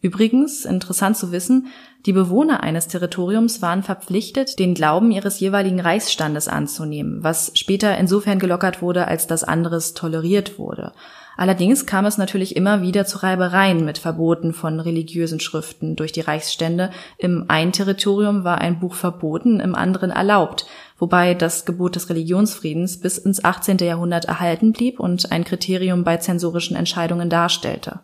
Übrigens, 0.02 0.64
interessant 0.64 1.18
zu 1.18 1.30
wissen, 1.30 1.66
die 2.06 2.14
Bewohner 2.14 2.62
eines 2.62 2.88
Territoriums 2.88 3.60
waren 3.60 3.82
verpflichtet, 3.82 4.58
den 4.58 4.72
Glauben 4.72 5.10
ihres 5.10 5.40
jeweiligen 5.40 5.78
Reichsstandes 5.78 6.48
anzunehmen, 6.48 7.22
was 7.22 7.52
später 7.54 7.98
insofern 7.98 8.38
gelockert 8.38 8.80
wurde, 8.80 9.06
als 9.06 9.26
das 9.26 9.44
anderes 9.44 9.92
toleriert 9.92 10.58
wurde. 10.58 10.92
Allerdings 11.36 11.84
kam 11.84 12.06
es 12.06 12.16
natürlich 12.16 12.56
immer 12.56 12.80
wieder 12.80 13.04
zu 13.04 13.18
Reibereien 13.18 13.84
mit 13.84 13.98
Verboten 13.98 14.54
von 14.54 14.80
religiösen 14.80 15.40
Schriften 15.40 15.96
durch 15.96 16.12
die 16.12 16.20
Reichsstände. 16.20 16.90
Im 17.18 17.46
einen 17.48 17.72
Territorium 17.72 18.44
war 18.44 18.58
ein 18.58 18.78
Buch 18.80 18.94
verboten, 18.94 19.60
im 19.60 19.74
anderen 19.74 20.10
erlaubt, 20.10 20.66
wobei 20.98 21.34
das 21.34 21.66
Gebot 21.66 21.96
des 21.96 22.08
Religionsfriedens 22.08 23.00
bis 23.00 23.18
ins 23.18 23.44
18. 23.44 23.78
Jahrhundert 23.78 24.26
erhalten 24.26 24.72
blieb 24.72 24.98
und 24.98 25.30
ein 25.30 25.44
Kriterium 25.44 26.04
bei 26.04 26.16
zensorischen 26.16 26.76
Entscheidungen 26.76 27.28
darstellte. 27.28 28.00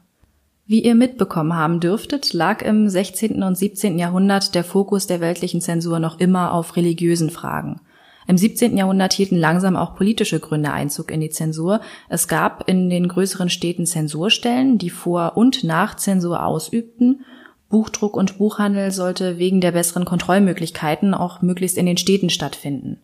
Wie 0.69 0.83
ihr 0.83 0.97
mitbekommen 0.97 1.55
haben 1.55 1.79
dürftet, 1.79 2.33
lag 2.33 2.61
im 2.61 2.89
16. 2.89 3.41
und 3.45 3.57
17. 3.57 4.01
Jahrhundert 4.01 4.53
der 4.57 4.65
Fokus 4.65 5.07
der 5.07 5.21
weltlichen 5.21 5.61
Zensur 5.61 6.01
noch 6.01 6.19
immer 6.19 6.53
auf 6.53 6.75
religiösen 6.75 7.31
Fragen. 7.31 7.81
Im 8.27 8.37
17. 8.37 8.77
Jahrhundert 8.77 9.13
hielten 9.13 9.37
langsam 9.37 9.77
auch 9.77 9.95
politische 9.95 10.41
Gründe 10.41 10.73
Einzug 10.73 11.13
in 11.13 11.21
die 11.21 11.31
Zensur. 11.31 11.81
Es 12.09 12.27
gab 12.27 12.69
in 12.69 12.91
den 12.91 13.07
größeren 13.07 13.49
Städten 13.49 13.87
Zensurstellen, 13.87 14.77
die 14.79 14.91
vor 14.91 15.37
und 15.37 15.63
nach 15.63 15.95
Zensur 15.95 16.45
ausübten. 16.45 17.25
Buchdruck 17.69 18.17
und 18.17 18.37
Buchhandel 18.39 18.91
sollte 18.91 19.39
wegen 19.39 19.61
der 19.61 19.71
besseren 19.71 20.05
Kontrollmöglichkeiten 20.05 21.15
auch 21.15 21.43
möglichst 21.43 21.79
in 21.79 21.87
den 21.87 21.97
Städten 21.97 22.29
stattfinden. 22.29 22.99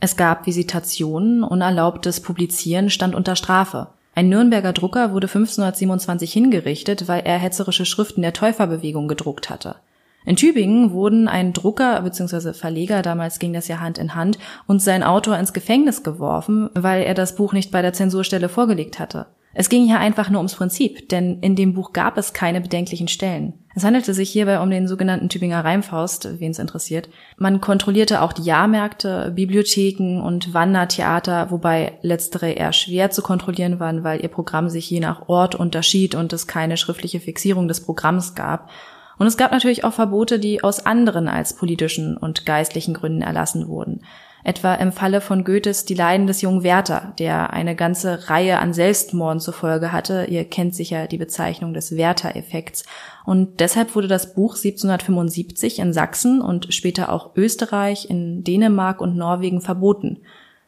Es 0.00 0.16
gab 0.16 0.46
Visitationen, 0.46 1.44
unerlaubtes 1.44 2.18
Publizieren 2.18 2.90
stand 2.90 3.14
unter 3.14 3.36
Strafe. 3.36 3.86
Ein 4.16 4.28
Nürnberger 4.28 4.72
Drucker 4.72 5.12
wurde 5.12 5.26
1527 5.26 6.32
hingerichtet, 6.32 7.08
weil 7.08 7.22
er 7.24 7.38
hetzerische 7.38 7.84
Schriften 7.84 8.22
der 8.22 8.32
Täuferbewegung 8.32 9.08
gedruckt 9.08 9.50
hatte. 9.50 9.76
In 10.24 10.36
Tübingen 10.36 10.92
wurden 10.92 11.28
ein 11.28 11.52
Drucker 11.52 12.00
bzw. 12.00 12.52
Verleger, 12.52 13.02
damals 13.02 13.38
ging 13.38 13.52
das 13.52 13.68
ja 13.68 13.80
Hand 13.80 13.98
in 13.98 14.14
Hand, 14.14 14.38
und 14.66 14.80
sein 14.80 15.02
Autor 15.02 15.36
ins 15.36 15.52
Gefängnis 15.52 16.02
geworfen, 16.02 16.70
weil 16.74 17.02
er 17.02 17.14
das 17.14 17.34
Buch 17.34 17.52
nicht 17.52 17.72
bei 17.72 17.82
der 17.82 17.92
Zensurstelle 17.92 18.48
vorgelegt 18.48 18.98
hatte. 18.98 19.26
Es 19.56 19.68
ging 19.68 19.86
hier 19.86 20.00
einfach 20.00 20.30
nur 20.30 20.40
ums 20.40 20.56
Prinzip, 20.56 21.08
denn 21.08 21.38
in 21.38 21.54
dem 21.54 21.74
Buch 21.74 21.92
gab 21.92 22.18
es 22.18 22.32
keine 22.32 22.60
bedenklichen 22.60 23.06
Stellen. 23.06 23.54
Es 23.76 23.84
handelte 23.84 24.12
sich 24.12 24.30
hierbei 24.30 24.60
um 24.60 24.70
den 24.70 24.88
sogenannten 24.88 25.28
Tübinger 25.28 25.64
Reimfaust, 25.64 26.40
wen 26.40 26.50
es 26.50 26.58
interessiert. 26.58 27.08
Man 27.38 27.60
kontrollierte 27.60 28.20
auch 28.20 28.32
die 28.32 28.42
Jahrmärkte, 28.42 29.32
Bibliotheken 29.34 30.20
und 30.20 30.54
Wandertheater, 30.54 31.50
wobei 31.50 31.98
letztere 32.02 32.50
eher 32.50 32.72
schwer 32.72 33.10
zu 33.10 33.22
kontrollieren 33.22 33.78
waren, 33.78 34.02
weil 34.02 34.22
ihr 34.22 34.28
Programm 34.28 34.68
sich 34.68 34.90
je 34.90 35.00
nach 35.00 35.28
Ort 35.28 35.54
unterschied 35.54 36.14
und 36.16 36.32
es 36.32 36.46
keine 36.48 36.76
schriftliche 36.76 37.20
Fixierung 37.20 37.68
des 37.68 37.80
Programms 37.80 38.34
gab. 38.34 38.70
Und 39.18 39.28
es 39.28 39.36
gab 39.36 39.52
natürlich 39.52 39.84
auch 39.84 39.92
Verbote, 39.92 40.40
die 40.40 40.64
aus 40.64 40.84
anderen 40.84 41.28
als 41.28 41.54
politischen 41.54 42.16
und 42.16 42.46
geistlichen 42.46 42.94
Gründen 42.94 43.22
erlassen 43.22 43.68
wurden 43.68 44.00
etwa 44.44 44.74
im 44.74 44.92
Falle 44.92 45.20
von 45.22 45.42
Goethes 45.42 45.86
Die 45.86 45.94
Leiden 45.94 46.26
des 46.26 46.42
jungen 46.42 46.62
Werther, 46.62 47.14
der 47.18 47.52
eine 47.52 47.74
ganze 47.74 48.28
Reihe 48.28 48.58
an 48.58 48.74
Selbstmorden 48.74 49.40
zur 49.40 49.54
Folge 49.54 49.90
hatte. 49.90 50.26
Ihr 50.28 50.44
kennt 50.44 50.74
sicher 50.74 51.06
die 51.06 51.16
Bezeichnung 51.16 51.72
des 51.72 51.96
Werther-Effekts. 51.96 52.84
Und 53.24 53.58
deshalb 53.60 53.94
wurde 53.94 54.06
das 54.06 54.34
Buch 54.34 54.54
1775 54.54 55.78
in 55.78 55.94
Sachsen 55.94 56.42
und 56.42 56.72
später 56.74 57.10
auch 57.10 57.34
Österreich, 57.36 58.10
in 58.10 58.44
Dänemark 58.44 59.00
und 59.00 59.16
Norwegen 59.16 59.62
verboten. 59.62 60.20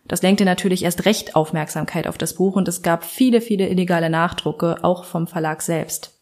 Das 0.09 0.23
lenkte 0.23 0.45
natürlich 0.45 0.85
erst 0.85 1.05
recht 1.05 1.37
Aufmerksamkeit 1.37 2.07
auf 2.07 2.17
das 2.17 2.35
Buch 2.35 2.57
und 2.57 2.69
es 2.69 2.83
gab 2.83 3.05
viele, 3.05 3.41
viele 3.41 3.69
illegale 3.69 4.09
Nachdrucke, 4.09 4.79
auch 4.83 5.05
vom 5.05 5.27
Verlag 5.27 5.63
selbst. 5.63 6.13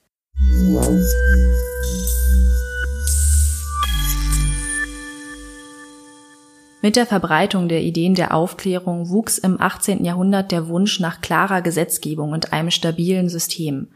Mit 6.84 6.96
der 6.96 7.06
Verbreitung 7.06 7.70
der 7.70 7.80
Ideen 7.80 8.14
der 8.14 8.34
Aufklärung 8.34 9.08
wuchs 9.08 9.38
im 9.38 9.58
18. 9.58 10.04
Jahrhundert 10.04 10.52
der 10.52 10.68
Wunsch 10.68 11.00
nach 11.00 11.22
klarer 11.22 11.62
Gesetzgebung 11.62 12.32
und 12.32 12.52
einem 12.52 12.70
stabilen 12.70 13.30
System. 13.30 13.88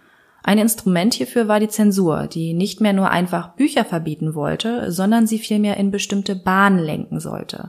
Ein 0.42 0.56
Instrument 0.56 1.12
hierfür 1.12 1.48
war 1.48 1.60
die 1.60 1.68
Zensur, 1.68 2.28
die 2.28 2.54
nicht 2.54 2.80
mehr 2.80 2.94
nur 2.94 3.10
einfach 3.10 3.48
Bücher 3.48 3.84
verbieten 3.84 4.34
wollte, 4.34 4.90
sondern 4.90 5.26
sie 5.26 5.38
vielmehr 5.38 5.76
in 5.76 5.90
bestimmte 5.90 6.34
Bahnen 6.34 6.78
lenken 6.78 7.20
sollte. 7.20 7.68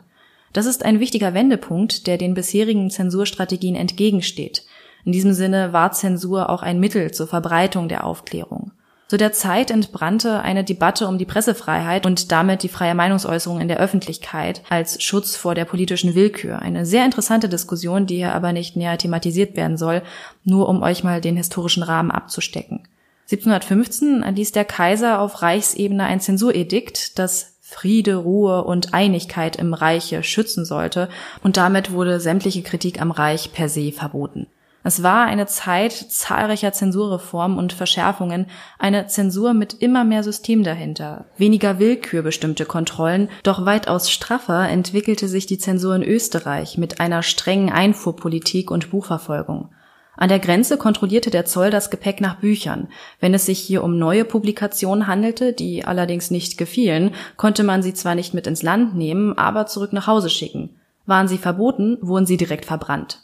Das 0.53 0.65
ist 0.65 0.85
ein 0.85 1.01
wichtiger 1.01 1.33
Wendepunkt, 1.33 2.07
der 2.07 2.17
den 2.17 2.33
bisherigen 2.33 2.89
Zensurstrategien 2.89 3.75
entgegensteht. 3.75 4.63
In 5.03 5.11
diesem 5.11 5.33
Sinne 5.33 5.73
war 5.73 5.91
Zensur 5.91 6.49
auch 6.49 6.61
ein 6.61 6.79
Mittel 6.79 7.11
zur 7.11 7.27
Verbreitung 7.27 7.89
der 7.89 8.05
Aufklärung. 8.05 8.71
Zu 9.09 9.17
der 9.17 9.33
Zeit 9.33 9.71
entbrannte 9.71 10.41
eine 10.41 10.63
Debatte 10.63 11.07
um 11.07 11.17
die 11.17 11.25
Pressefreiheit 11.25 12.05
und 12.05 12.31
damit 12.31 12.61
die 12.61 12.69
freie 12.69 12.93
Meinungsäußerung 12.93 13.59
in 13.59 13.67
der 13.67 13.79
Öffentlichkeit 13.79 14.61
als 14.69 15.01
Schutz 15.01 15.35
vor 15.35 15.55
der 15.55 15.65
politischen 15.65 16.13
Willkür. 16.13 16.59
Eine 16.59 16.85
sehr 16.85 17.05
interessante 17.05 17.49
Diskussion, 17.49 18.05
die 18.05 18.17
hier 18.17 18.35
aber 18.35 18.53
nicht 18.53 18.75
näher 18.75 18.99
thematisiert 18.99 19.57
werden 19.57 19.77
soll, 19.77 20.03
nur 20.43 20.69
um 20.69 20.83
euch 20.83 21.03
mal 21.03 21.21
den 21.21 21.37
historischen 21.37 21.81
Rahmen 21.81 22.11
abzustecken. 22.11 22.87
1715 23.31 24.21
erließ 24.21 24.51
der 24.51 24.65
Kaiser 24.65 25.19
auf 25.19 25.41
Reichsebene 25.41 26.03
ein 26.03 26.21
Zensuredikt, 26.21 27.17
das 27.17 27.57
Friede, 27.61 28.15
Ruhe 28.15 28.63
und 28.63 28.93
Einigkeit 28.93 29.55
im 29.55 29.73
Reiche 29.73 30.21
schützen 30.21 30.65
sollte, 30.65 31.09
und 31.41 31.57
damit 31.57 31.91
wurde 31.91 32.19
sämtliche 32.19 32.61
Kritik 32.61 33.01
am 33.01 33.09
Reich 33.09 33.53
per 33.53 33.69
se 33.69 33.91
verboten. 33.91 34.45
Es 34.83 35.03
war 35.03 35.25
eine 35.25 35.45
Zeit 35.45 35.91
zahlreicher 35.91 36.71
Zensurreformen 36.71 37.57
und 37.57 37.73
Verschärfungen, 37.73 38.45
eine 38.77 39.07
Zensur 39.07 39.53
mit 39.53 39.73
immer 39.73 40.05
mehr 40.05 40.23
System 40.23 40.63
dahinter, 40.63 41.25
weniger 41.37 41.79
willkürbestimmte 41.79 42.65
Kontrollen, 42.65 43.29
doch 43.43 43.65
weitaus 43.65 44.09
straffer 44.09 44.69
entwickelte 44.69 45.27
sich 45.27 45.45
die 45.45 45.57
Zensur 45.57 45.95
in 45.95 46.03
Österreich 46.03 46.77
mit 46.77 47.01
einer 47.01 47.23
strengen 47.23 47.69
Einfuhrpolitik 47.69 48.71
und 48.71 48.89
Buchverfolgung. 48.89 49.69
An 50.15 50.29
der 50.29 50.39
Grenze 50.39 50.77
kontrollierte 50.77 51.29
der 51.29 51.45
Zoll 51.45 51.71
das 51.71 51.89
Gepäck 51.89 52.19
nach 52.19 52.35
Büchern. 52.41 52.89
Wenn 53.21 53.33
es 53.33 53.45
sich 53.45 53.59
hier 53.59 53.83
um 53.83 53.97
neue 53.97 54.25
Publikationen 54.25 55.07
handelte, 55.07 55.53
die 55.53 55.85
allerdings 55.85 56.29
nicht 56.29 56.57
gefielen, 56.57 57.11
konnte 57.37 57.63
man 57.63 57.81
sie 57.81 57.93
zwar 57.93 58.15
nicht 58.15 58.33
mit 58.33 58.45
ins 58.45 58.61
Land 58.61 58.95
nehmen, 58.95 59.37
aber 59.37 59.65
zurück 59.65 59.93
nach 59.93 60.07
Hause 60.07 60.29
schicken. 60.29 60.71
Waren 61.05 61.29
sie 61.29 61.37
verboten, 61.37 61.97
wurden 62.01 62.25
sie 62.25 62.35
direkt 62.35 62.65
verbrannt. 62.65 63.21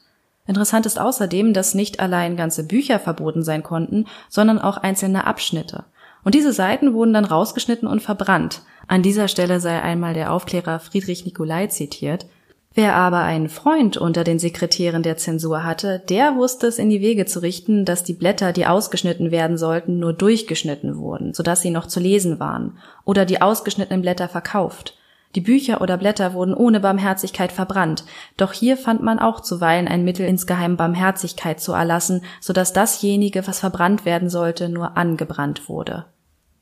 Interessant 0.47 0.85
ist 0.85 0.99
außerdem, 0.99 1.53
dass 1.53 1.73
nicht 1.73 1.99
allein 1.99 2.37
ganze 2.37 2.65
Bücher 2.65 2.99
verboten 2.99 3.43
sein 3.43 3.63
konnten, 3.63 4.05
sondern 4.29 4.59
auch 4.59 4.77
einzelne 4.77 5.25
Abschnitte. 5.25 5.85
Und 6.23 6.35
diese 6.35 6.53
Seiten 6.53 6.93
wurden 6.93 7.13
dann 7.13 7.25
rausgeschnitten 7.25 7.87
und 7.87 8.01
verbrannt. 8.01 8.61
An 8.87 9.01
dieser 9.01 9.27
Stelle 9.27 9.59
sei 9.59 9.81
einmal 9.81 10.13
der 10.13 10.31
Aufklärer 10.31 10.79
Friedrich 10.79 11.25
Nicolai 11.25 11.67
zitiert. 11.67 12.27
Wer 12.73 12.95
aber 12.95 13.19
einen 13.19 13.47
Freund 13.47 13.95
unter 13.95 14.25
den 14.25 14.37
Sekretären 14.37 15.01
der 15.01 15.15
Zensur 15.15 15.63
hatte, 15.63 16.03
der 16.09 16.35
wusste 16.35 16.67
es 16.67 16.77
in 16.77 16.89
die 16.89 16.99
Wege 16.99 17.25
zu 17.25 17.41
richten, 17.41 17.85
dass 17.85 18.03
die 18.03 18.13
Blätter, 18.13 18.51
die 18.51 18.65
ausgeschnitten 18.65 19.31
werden 19.31 19.57
sollten, 19.57 19.97
nur 19.97 20.11
durchgeschnitten 20.11 20.97
wurden, 20.97 21.33
sodass 21.33 21.61
sie 21.61 21.69
noch 21.69 21.87
zu 21.87 22.01
lesen 22.01 22.37
waren, 22.39 22.77
oder 23.05 23.23
die 23.23 23.41
ausgeschnittenen 23.41 24.01
Blätter 24.01 24.27
verkauft. 24.27 24.97
Die 25.35 25.41
Bücher 25.41 25.81
oder 25.81 25.97
Blätter 25.97 26.33
wurden 26.33 26.53
ohne 26.53 26.79
Barmherzigkeit 26.79 27.51
verbrannt, 27.51 28.05
doch 28.37 28.53
hier 28.53 28.77
fand 28.77 29.03
man 29.03 29.19
auch 29.19 29.41
zuweilen 29.41 29.89
ein 29.89 30.05
Mittel 30.05 30.25
insgeheim 30.25 30.77
Barmherzigkeit 30.77 31.59
zu 31.59 31.73
erlassen, 31.73 32.21
so 32.39 32.53
dass 32.53 32.71
dasjenige, 32.71 33.45
was 33.45 33.59
verbrannt 33.59 34.05
werden 34.05 34.29
sollte, 34.29 34.69
nur 34.69 34.95
angebrannt 34.95 35.67
wurde. 35.67 36.05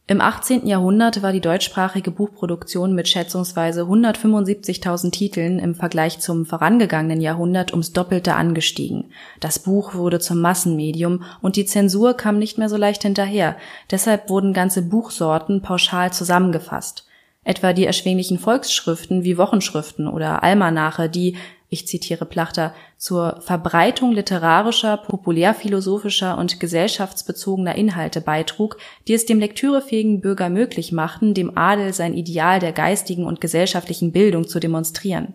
Im 0.05 0.19
18. 0.19 0.67
Jahrhundert 0.67 1.21
war 1.21 1.31
die 1.31 1.39
deutschsprachige 1.39 2.11
Buchproduktion 2.11 2.93
mit 2.93 3.07
schätzungsweise 3.07 3.83
175.000 3.83 5.11
Titeln 5.11 5.59
im 5.59 5.75
Vergleich 5.75 6.19
zum 6.19 6.45
vorangegangenen 6.45 7.21
Jahrhundert 7.21 7.71
ums 7.71 7.93
Doppelte 7.93 8.33
angestiegen. 8.33 9.11
Das 9.39 9.59
Buch 9.59 9.93
wurde 9.93 10.19
zum 10.19 10.41
Massenmedium 10.41 11.23
und 11.41 11.55
die 11.55 11.65
Zensur 11.65 12.15
kam 12.15 12.37
nicht 12.37 12.57
mehr 12.57 12.67
so 12.67 12.75
leicht 12.75 13.03
hinterher. 13.03 13.55
Deshalb 13.91 14.29
wurden 14.29 14.51
ganze 14.51 14.81
Buchsorten 14.81 15.61
pauschal 15.61 16.11
zusammengefasst 16.11 17.07
etwa 17.43 17.73
die 17.73 17.85
erschwinglichen 17.85 18.39
Volksschriften 18.39 19.23
wie 19.23 19.37
Wochenschriften 19.37 20.07
oder 20.07 20.43
Almanache, 20.43 21.09
die, 21.09 21.35
ich 21.69 21.87
zitiere 21.87 22.25
Plachter, 22.25 22.73
zur 22.97 23.41
Verbreitung 23.41 24.11
literarischer, 24.11 24.97
populärphilosophischer 24.97 26.37
und 26.37 26.59
gesellschaftsbezogener 26.59 27.75
Inhalte 27.75 28.21
beitrug, 28.21 28.77
die 29.07 29.13
es 29.13 29.25
dem 29.25 29.39
lektürefähigen 29.39 30.21
Bürger 30.21 30.49
möglich 30.49 30.91
machten, 30.91 31.33
dem 31.33 31.57
Adel 31.57 31.93
sein 31.93 32.13
Ideal 32.13 32.59
der 32.59 32.71
geistigen 32.71 33.25
und 33.25 33.41
gesellschaftlichen 33.41 34.11
Bildung 34.11 34.47
zu 34.47 34.59
demonstrieren. 34.59 35.33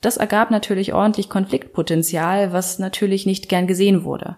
Das 0.00 0.16
ergab 0.16 0.50
natürlich 0.50 0.94
ordentlich 0.94 1.28
Konfliktpotenzial, 1.28 2.52
was 2.52 2.78
natürlich 2.78 3.26
nicht 3.26 3.48
gern 3.48 3.66
gesehen 3.66 4.04
wurde. 4.04 4.36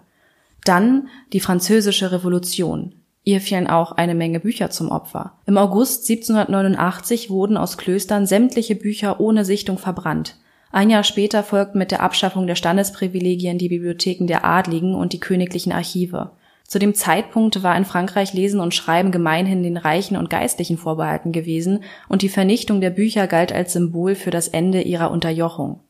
Dann 0.65 1.07
die 1.31 1.39
französische 1.39 2.11
Revolution. 2.11 2.95
Ihr 3.25 3.39
fielen 3.39 3.67
auch 3.67 3.93
eine 3.93 4.15
Menge 4.15 4.39
Bücher 4.39 4.69
zum 4.69 4.89
Opfer. 4.89 5.33
Im 5.45 5.57
August 5.57 6.09
1789 6.09 7.29
wurden 7.29 7.55
aus 7.55 7.77
Klöstern 7.77 8.25
sämtliche 8.25 8.75
Bücher 8.75 9.19
ohne 9.21 9.45
Sichtung 9.45 9.77
verbrannt. 9.77 10.37
Ein 10.71 10.89
Jahr 10.89 11.03
später 11.03 11.43
folgten 11.43 11.77
mit 11.77 11.91
der 11.91 12.01
Abschaffung 12.01 12.47
der 12.47 12.55
Standesprivilegien 12.55 13.57
die 13.57 13.69
Bibliotheken 13.69 14.25
der 14.25 14.43
Adligen 14.43 14.95
und 14.95 15.13
die 15.13 15.19
königlichen 15.19 15.71
Archive. 15.71 16.31
Zu 16.67 16.79
dem 16.79 16.95
Zeitpunkt 16.95 17.61
war 17.61 17.77
in 17.77 17.85
Frankreich 17.85 18.33
Lesen 18.33 18.59
und 18.59 18.73
Schreiben 18.73 19.11
gemeinhin 19.11 19.63
den 19.63 19.77
Reichen 19.77 20.17
und 20.17 20.29
Geistlichen 20.29 20.77
vorbehalten 20.77 21.31
gewesen, 21.31 21.83
und 22.09 22.23
die 22.23 22.29
Vernichtung 22.29 22.81
der 22.81 22.89
Bücher 22.89 23.27
galt 23.27 23.53
als 23.53 23.73
Symbol 23.73 24.15
für 24.15 24.31
das 24.31 24.47
Ende 24.47 24.81
ihrer 24.81 25.11
Unterjochung. 25.11 25.81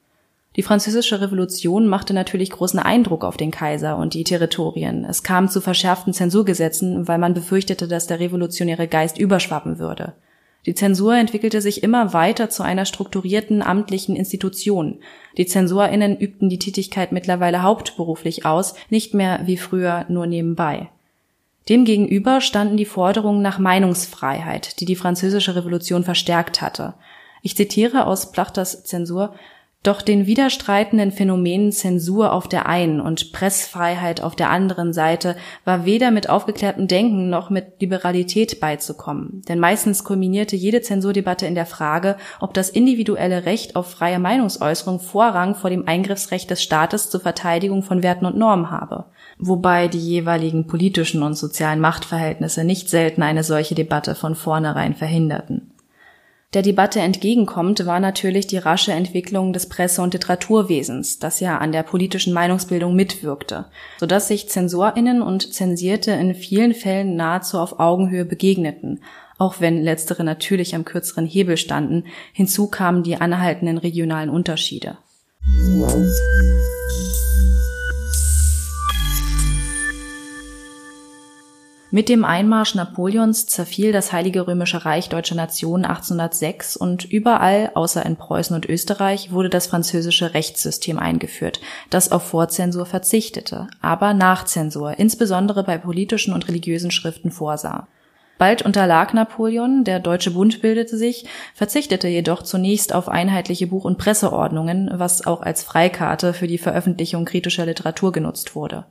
Die 0.56 0.64
französische 0.64 1.20
Revolution 1.20 1.88
machte 1.88 2.14
natürlich 2.14 2.52
großen 2.52 2.80
Eindruck 2.80 3.24
auf 3.24 3.38
den 3.38 3.50
Kaiser 3.50 3.98
und 3.98 4.14
die 4.14 4.24
Territorien. 4.24 5.04
Es 5.04 5.24
kam 5.24 5.50
zu 5.50 5.62
verschärften 5.62 6.14
Zensurgesetzen, 6.14 7.08
weil 7.08 7.18
man 7.18 7.34
befürchtete, 7.34 7.88
dass 7.88 8.06
der 8.06 8.20
revolutionäre 8.20 8.88
Geist 8.88 9.18
überschwappen 9.18 9.80
würde. 9.80 10.14
Die 10.66 10.76
Zensur 10.76 11.16
entwickelte 11.16 11.60
sich 11.60 11.84
immer 11.84 12.14
weiter 12.14 12.50
zu 12.50 12.64
einer 12.64 12.86
strukturierten 12.86 13.62
amtlichen 13.62 14.16
Institution. 14.16 15.00
Die 15.38 15.46
ZensorInnen 15.46 16.18
übten 16.18 16.50
die 16.50 16.60
Tätigkeit 16.60 17.12
mittlerweile 17.12 17.64
hauptberuflich 17.64 18.46
aus, 18.46 18.76
nicht 18.90 19.14
mehr 19.14 19.42
wie 19.46 19.58
früher 19.58 20.06
nur 20.08 20.26
nebenbei. 20.26 20.90
Demgegenüber 21.68 22.42
standen 22.42 22.78
die 22.78 22.86
Forderungen 22.86 23.42
nach 23.42 23.60
Meinungsfreiheit, 23.60 24.80
die 24.80 24.86
die 24.86 24.96
französische 24.96 25.56
Revolution 25.56 26.04
verstärkt 26.04 26.62
hatte. 26.62 26.94
Ich 27.42 27.58
zitiere 27.58 28.06
aus 28.06 28.32
Plachters 28.32 28.84
Zensur 28.84 29.34
doch 29.84 30.02
den 30.02 30.26
widerstreitenden 30.26 31.12
Phänomenen 31.12 31.74
Zensur 31.74 32.32
auf 32.32 32.48
der 32.48 32.68
einen 32.68 33.02
und 33.02 33.34
Pressfreiheit 33.34 34.22
auf 34.22 34.34
der 34.34 34.50
anderen 34.50 34.94
Seite 34.94 35.36
war 35.66 35.86
weder 35.86 36.10
mit 36.10 36.30
aufgeklärtem 36.30 36.88
Denken 36.88 37.30
noch 37.30 37.50
mit 37.50 37.82
Liberalität 37.82 38.62
beizukommen. 38.62 39.42
Denn 39.50 39.60
meistens 39.60 40.06
kulminierte 40.06 40.56
jede 40.56 40.82
Zensurdebatte 40.82 41.46
in 41.46 41.56
der 41.56 41.66
Frage, 41.66 42.16
ob 42.40 42.54
das 42.54 42.70
individuelle 42.70 43.46
Recht 43.46 43.76
auf 43.76 43.92
freie 43.92 44.20
Meinungsäußerung 44.20 45.02
Vorrang 45.02 45.54
vor 45.54 45.70
dem 45.70 45.86
Eingriffsrecht 45.86 46.50
des 46.50 46.64
Staates 46.64 47.10
zur 47.10 47.20
Verteidigung 47.20 47.84
von 47.84 48.04
Werten 48.04 48.26
und 48.26 48.38
Normen 48.38 48.72
habe. 48.72 49.06
Wobei 49.38 49.90
die 49.90 50.00
jeweiligen 50.00 50.66
politischen 50.66 51.24
und 51.24 51.34
sozialen 51.34 51.82
Machtverhältnisse 51.82 52.64
nicht 52.64 52.90
selten 52.90 53.22
eine 53.22 53.44
solche 53.44 53.76
Debatte 53.76 54.16
von 54.16 54.36
vornherein 54.36 54.96
verhinderten 54.96 55.73
der 56.54 56.62
Debatte 56.62 57.00
entgegenkommt, 57.00 57.86
war 57.86 58.00
natürlich 58.00 58.48
die 58.48 58.58
rasche 58.58 58.92
Entwicklung 58.92 59.54
des 59.54 59.68
Presse- 59.68 60.02
und 60.02 60.14
Literaturwesens, 60.14 61.20
das 61.20 61.40
ja 61.40 61.58
an 61.58 61.72
der 61.72 61.84
politischen 61.84 62.34
Meinungsbildung 62.34 62.96
mitwirkte, 62.96 63.66
so 64.00 64.06
dass 64.06 64.28
sich 64.28 64.50
Zensorinnen 64.50 65.22
und 65.22 65.54
Zensierte 65.54 66.12
in 66.12 66.36
vielen 66.36 66.74
Fällen 66.74 67.16
nahezu 67.16 67.58
auf 67.58 67.80
Augenhöhe 67.80 68.26
begegneten, 68.26 69.02
auch 69.38 69.56
wenn 69.60 69.82
letztere 69.82 70.24
natürlich 70.24 70.76
am 70.76 70.86
kürzeren 70.86 71.26
Hebel 71.26 71.58
standen, 71.58 72.06
hinzu 72.34 72.68
kamen 72.68 73.04
die 73.04 73.16
anhaltenden 73.16 73.78
regionalen 73.78 74.30
Unterschiede. 74.30 74.98
Mit 81.96 82.10
dem 82.10 82.26
Einmarsch 82.26 82.74
Napoleons 82.74 83.46
zerfiel 83.46 83.92
das 83.92 84.12
Heilige 84.12 84.48
Römische 84.48 84.84
Reich 84.84 85.10
Deutscher 85.10 85.36
Nation 85.36 85.86
1806 85.86 86.76
und 86.76 87.06
überall, 87.06 87.70
außer 87.76 88.04
in 88.04 88.16
Preußen 88.16 88.56
und 88.56 88.66
Österreich, 88.68 89.32
wurde 89.32 89.52
das 89.52 89.68
französische 89.68 90.34
Rechtssystem 90.34 90.98
eingeführt, 90.98 91.62
das 91.92 92.12
auf 92.12 92.24
Vorzensur 92.24 92.88
verzichtete, 92.88 93.68
aber 93.80 94.16
Nachzensur, 94.16 94.98
insbesondere 94.98 95.64
bei 95.64 95.78
politischen 95.78 96.34
und 96.34 96.48
religiösen 96.48 96.90
Schriften 96.90 97.30
vorsah. 97.30 97.88
Bald 98.40 98.64
unterlag 98.64 99.14
Napoleon, 99.14 99.84
der 99.84 100.00
Deutsche 100.00 100.32
Bund 100.32 100.64
bildete 100.64 100.98
sich, 100.98 101.28
verzichtete 101.54 102.08
jedoch 102.08 102.42
zunächst 102.42 102.92
auf 102.96 103.08
einheitliche 103.08 103.68
Buch- 103.68 103.86
und 103.86 104.00
Presseordnungen, 104.00 104.90
was 104.96 105.28
auch 105.28 105.44
als 105.44 105.62
Freikarte 105.62 106.34
für 106.34 106.48
die 106.48 106.58
Veröffentlichung 106.58 107.26
kritischer 107.26 107.68
Literatur 107.68 108.12
genutzt 108.12 108.56
wurde. 108.56 108.86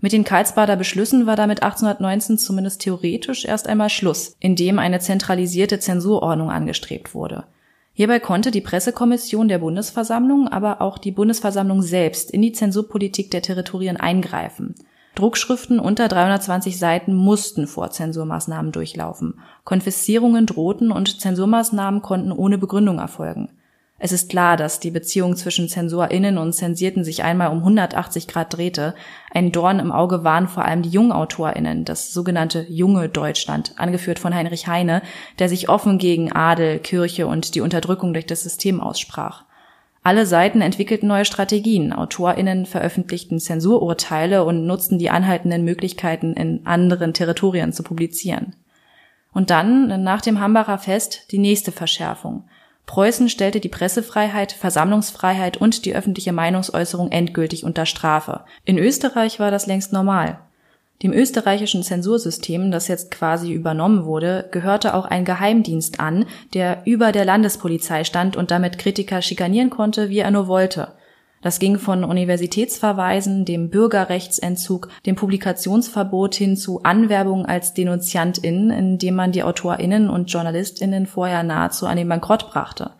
Mit 0.00 0.12
den 0.12 0.24
Karlsbader 0.24 0.76
Beschlüssen 0.76 1.26
war 1.26 1.36
damit 1.36 1.62
1819 1.62 2.38
zumindest 2.38 2.82
theoretisch 2.82 3.44
erst 3.44 3.68
einmal 3.68 3.88
Schluss, 3.88 4.36
indem 4.40 4.78
eine 4.78 5.00
zentralisierte 5.00 5.78
Zensurordnung 5.78 6.50
angestrebt 6.50 7.14
wurde. 7.14 7.44
Hierbei 7.94 8.20
konnte 8.20 8.50
die 8.50 8.60
Pressekommission 8.60 9.48
der 9.48 9.58
Bundesversammlung, 9.58 10.48
aber 10.48 10.82
auch 10.82 10.98
die 10.98 11.12
Bundesversammlung 11.12 11.80
selbst 11.80 12.30
in 12.30 12.42
die 12.42 12.52
Zensurpolitik 12.52 13.30
der 13.30 13.40
Territorien 13.40 13.96
eingreifen. 13.96 14.74
Druckschriften 15.14 15.80
unter 15.80 16.08
320 16.08 16.78
Seiten 16.78 17.14
mussten 17.14 17.66
vor 17.66 17.90
Zensurmaßnahmen 17.90 18.70
durchlaufen. 18.70 19.40
Konfiszierungen 19.64 20.44
drohten 20.44 20.92
und 20.92 21.22
Zensurmaßnahmen 21.22 22.02
konnten 22.02 22.32
ohne 22.32 22.58
Begründung 22.58 22.98
erfolgen. 22.98 23.48
Es 23.98 24.12
ist 24.12 24.28
klar, 24.28 24.58
dass 24.58 24.78
die 24.78 24.90
Beziehung 24.90 25.36
zwischen 25.36 25.70
ZensorInnen 25.70 26.36
und 26.36 26.52
Zensierten 26.52 27.02
sich 27.02 27.24
einmal 27.24 27.48
um 27.48 27.58
180 27.58 28.28
Grad 28.28 28.54
drehte. 28.54 28.94
Ein 29.30 29.52
Dorn 29.52 29.78
im 29.78 29.90
Auge 29.90 30.22
waren 30.22 30.48
vor 30.48 30.66
allem 30.66 30.82
die 30.82 30.90
JungautorInnen, 30.90 31.86
das 31.86 32.12
sogenannte 32.12 32.66
junge 32.68 33.08
Deutschland, 33.08 33.72
angeführt 33.78 34.18
von 34.18 34.34
Heinrich 34.34 34.66
Heine, 34.66 35.00
der 35.38 35.48
sich 35.48 35.70
offen 35.70 35.96
gegen 35.96 36.30
Adel, 36.30 36.78
Kirche 36.78 37.26
und 37.26 37.54
die 37.54 37.62
Unterdrückung 37.62 38.12
durch 38.12 38.26
das 38.26 38.42
System 38.42 38.82
aussprach. 38.82 39.44
Alle 40.02 40.26
Seiten 40.26 40.60
entwickelten 40.60 41.08
neue 41.08 41.24
Strategien. 41.24 41.94
AutorInnen 41.94 42.66
veröffentlichten 42.66 43.40
Zensururteile 43.40 44.44
und 44.44 44.66
nutzten 44.66 44.98
die 44.98 45.10
anhaltenden 45.10 45.64
Möglichkeiten, 45.64 46.34
in 46.34 46.66
anderen 46.66 47.14
Territorien 47.14 47.72
zu 47.72 47.82
publizieren. 47.82 48.54
Und 49.32 49.48
dann, 49.48 50.02
nach 50.04 50.20
dem 50.20 50.38
Hambacher 50.38 50.78
Fest, 50.78 51.32
die 51.32 51.38
nächste 51.38 51.72
Verschärfung– 51.72 52.44
Preußen 52.86 53.28
stellte 53.28 53.60
die 53.60 53.68
Pressefreiheit, 53.68 54.52
Versammlungsfreiheit 54.52 55.56
und 55.56 55.84
die 55.84 55.94
öffentliche 55.94 56.32
Meinungsäußerung 56.32 57.10
endgültig 57.10 57.64
unter 57.64 57.84
Strafe. 57.84 58.44
In 58.64 58.78
Österreich 58.78 59.40
war 59.40 59.50
das 59.50 59.66
längst 59.66 59.92
normal. 59.92 60.38
Dem 61.02 61.12
österreichischen 61.12 61.82
Zensursystem, 61.82 62.70
das 62.70 62.88
jetzt 62.88 63.10
quasi 63.10 63.52
übernommen 63.52 64.06
wurde, 64.06 64.48
gehörte 64.50 64.94
auch 64.94 65.04
ein 65.04 65.26
Geheimdienst 65.26 66.00
an, 66.00 66.24
der 66.54 66.82
über 66.86 67.12
der 67.12 67.26
Landespolizei 67.26 68.04
stand 68.04 68.34
und 68.34 68.50
damit 68.50 68.78
Kritiker 68.78 69.20
schikanieren 69.20 69.68
konnte, 69.68 70.08
wie 70.08 70.20
er 70.20 70.30
nur 70.30 70.46
wollte. 70.46 70.92
Das 71.46 71.60
ging 71.60 71.78
von 71.78 72.02
Universitätsverweisen, 72.02 73.44
dem 73.44 73.70
Bürgerrechtsentzug, 73.70 74.88
dem 75.06 75.14
Publikationsverbot 75.14 76.34
hin 76.34 76.56
zu 76.56 76.82
Anwerbung 76.82 77.46
als 77.46 77.72
Denunziantin, 77.72 78.70
indem 78.70 79.14
man 79.14 79.30
die 79.30 79.44
AutorInnen 79.44 80.10
und 80.10 80.28
JournalistInnen 80.32 81.06
vorher 81.06 81.44
nahezu 81.44 81.86
an 81.86 81.98
den 81.98 82.08
Bankrott 82.08 82.50
brachte. 82.50 82.90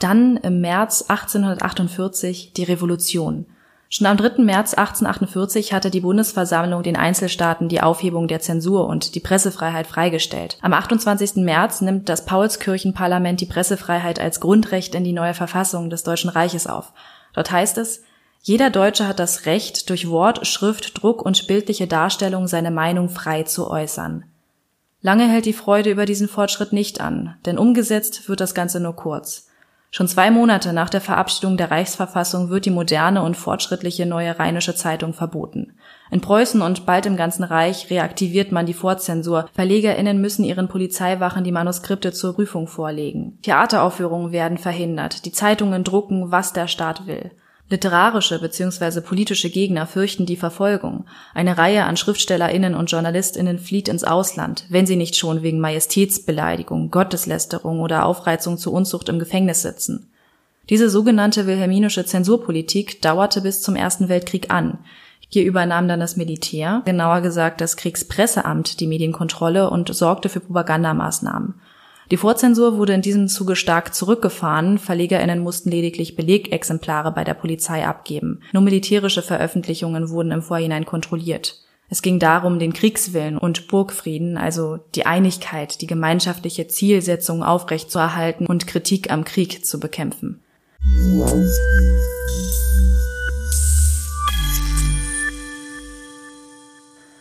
Dann 0.00 0.38
im 0.38 0.62
März 0.62 1.02
1848 1.10 2.54
die 2.54 2.64
Revolution. 2.64 3.44
Schon 3.90 4.06
am 4.06 4.16
3. 4.16 4.42
März 4.42 4.72
1848 4.72 5.74
hatte 5.74 5.90
die 5.90 6.00
Bundesversammlung 6.00 6.82
den 6.82 6.96
Einzelstaaten 6.96 7.68
die 7.68 7.82
Aufhebung 7.82 8.28
der 8.28 8.40
Zensur 8.40 8.88
und 8.88 9.14
die 9.14 9.20
Pressefreiheit 9.20 9.86
freigestellt. 9.86 10.56
Am 10.62 10.72
28. 10.72 11.36
März 11.44 11.82
nimmt 11.82 12.08
das 12.08 12.24
Paulskirchenparlament 12.24 13.42
die 13.42 13.46
Pressefreiheit 13.46 14.18
als 14.20 14.40
Grundrecht 14.40 14.94
in 14.94 15.04
die 15.04 15.12
neue 15.12 15.34
Verfassung 15.34 15.90
des 15.90 16.02
Deutschen 16.02 16.30
Reiches 16.30 16.66
auf. 16.66 16.94
Dort 17.34 17.50
heißt 17.50 17.78
es, 17.78 18.02
jeder 18.42 18.70
Deutsche 18.70 19.08
hat 19.08 19.18
das 19.18 19.46
Recht, 19.46 19.88
durch 19.90 20.08
Wort, 20.08 20.46
Schrift, 20.46 21.02
Druck 21.02 21.22
und 21.22 21.46
bildliche 21.46 21.86
Darstellung 21.86 22.46
seine 22.46 22.70
Meinung 22.70 23.08
frei 23.08 23.42
zu 23.42 23.70
äußern. 23.70 24.24
Lange 25.00 25.28
hält 25.28 25.44
die 25.44 25.52
Freude 25.52 25.90
über 25.90 26.06
diesen 26.06 26.28
Fortschritt 26.28 26.72
nicht 26.72 27.00
an, 27.00 27.36
denn 27.44 27.58
umgesetzt 27.58 28.28
wird 28.28 28.40
das 28.40 28.54
Ganze 28.54 28.80
nur 28.80 28.96
kurz. 28.96 29.48
Schon 29.96 30.08
zwei 30.08 30.32
Monate 30.32 30.72
nach 30.72 30.90
der 30.90 31.00
Verabschiedung 31.00 31.56
der 31.56 31.70
Reichsverfassung 31.70 32.50
wird 32.50 32.64
die 32.64 32.72
moderne 32.72 33.22
und 33.22 33.36
fortschrittliche 33.36 34.06
neue 34.06 34.36
Rheinische 34.40 34.74
Zeitung 34.74 35.12
verboten. 35.12 35.74
In 36.10 36.20
Preußen 36.20 36.62
und 36.62 36.84
bald 36.84 37.06
im 37.06 37.16
ganzen 37.16 37.44
Reich 37.44 37.88
reaktiviert 37.90 38.50
man 38.50 38.66
die 38.66 38.74
Vorzensur. 38.74 39.48
VerlegerInnen 39.54 40.20
müssen 40.20 40.44
ihren 40.44 40.66
Polizeiwachen 40.66 41.44
die 41.44 41.52
Manuskripte 41.52 42.10
zur 42.10 42.34
Prüfung 42.34 42.66
vorlegen. 42.66 43.38
Theateraufführungen 43.42 44.32
werden 44.32 44.58
verhindert. 44.58 45.26
Die 45.26 45.30
Zeitungen 45.30 45.84
drucken, 45.84 46.32
was 46.32 46.52
der 46.52 46.66
Staat 46.66 47.06
will. 47.06 47.30
Literarische 47.70 48.38
bzw. 48.38 49.00
politische 49.00 49.48
Gegner 49.48 49.86
fürchten 49.86 50.26
die 50.26 50.36
Verfolgung. 50.36 51.06
Eine 51.32 51.56
Reihe 51.56 51.84
an 51.84 51.96
SchriftstellerInnen 51.96 52.74
und 52.74 52.90
JournalistInnen 52.90 53.58
flieht 53.58 53.88
ins 53.88 54.04
Ausland, 54.04 54.66
wenn 54.68 54.84
sie 54.86 54.96
nicht 54.96 55.16
schon 55.16 55.42
wegen 55.42 55.60
Majestätsbeleidigung, 55.60 56.90
Gotteslästerung 56.90 57.80
oder 57.80 58.04
Aufreizung 58.04 58.58
zur 58.58 58.74
Unzucht 58.74 59.08
im 59.08 59.18
Gefängnis 59.18 59.62
sitzen. 59.62 60.10
Diese 60.68 60.90
sogenannte 60.90 61.46
wilhelminische 61.46 62.04
Zensurpolitik 62.04 63.00
dauerte 63.00 63.40
bis 63.40 63.62
zum 63.62 63.76
Ersten 63.76 64.08
Weltkrieg 64.08 64.52
an. 64.52 64.78
Hier 65.28 65.44
übernahm 65.44 65.88
dann 65.88 66.00
das 66.00 66.16
Militär, 66.16 66.82
genauer 66.84 67.22
gesagt 67.22 67.60
das 67.60 67.76
Kriegspresseamt, 67.76 68.78
die 68.80 68.86
Medienkontrolle 68.86 69.70
und 69.70 69.92
sorgte 69.94 70.28
für 70.28 70.40
Propagandamaßnahmen. 70.40 71.54
Die 72.10 72.16
Vorzensur 72.16 72.76
wurde 72.76 72.92
in 72.92 73.02
diesem 73.02 73.28
Zuge 73.28 73.56
stark 73.56 73.94
zurückgefahren, 73.94 74.78
VerlegerInnen 74.78 75.40
mussten 75.40 75.70
lediglich 75.70 76.16
Belegexemplare 76.16 77.12
bei 77.12 77.24
der 77.24 77.34
Polizei 77.34 77.86
abgeben. 77.86 78.40
Nur 78.52 78.62
militärische 78.62 79.22
Veröffentlichungen 79.22 80.10
wurden 80.10 80.32
im 80.32 80.42
Vorhinein 80.42 80.84
kontrolliert. 80.84 81.60
Es 81.88 82.02
ging 82.02 82.18
darum, 82.18 82.58
den 82.58 82.72
Kriegswillen 82.72 83.38
und 83.38 83.68
Burgfrieden, 83.68 84.36
also 84.36 84.78
die 84.94 85.06
Einigkeit, 85.06 85.80
die 85.80 85.86
gemeinschaftliche 85.86 86.66
Zielsetzung 86.66 87.42
aufrechtzuerhalten 87.42 88.46
und 88.46 88.66
Kritik 88.66 89.10
am 89.10 89.24
Krieg 89.24 89.64
zu 89.64 89.78
bekämpfen. 89.80 90.40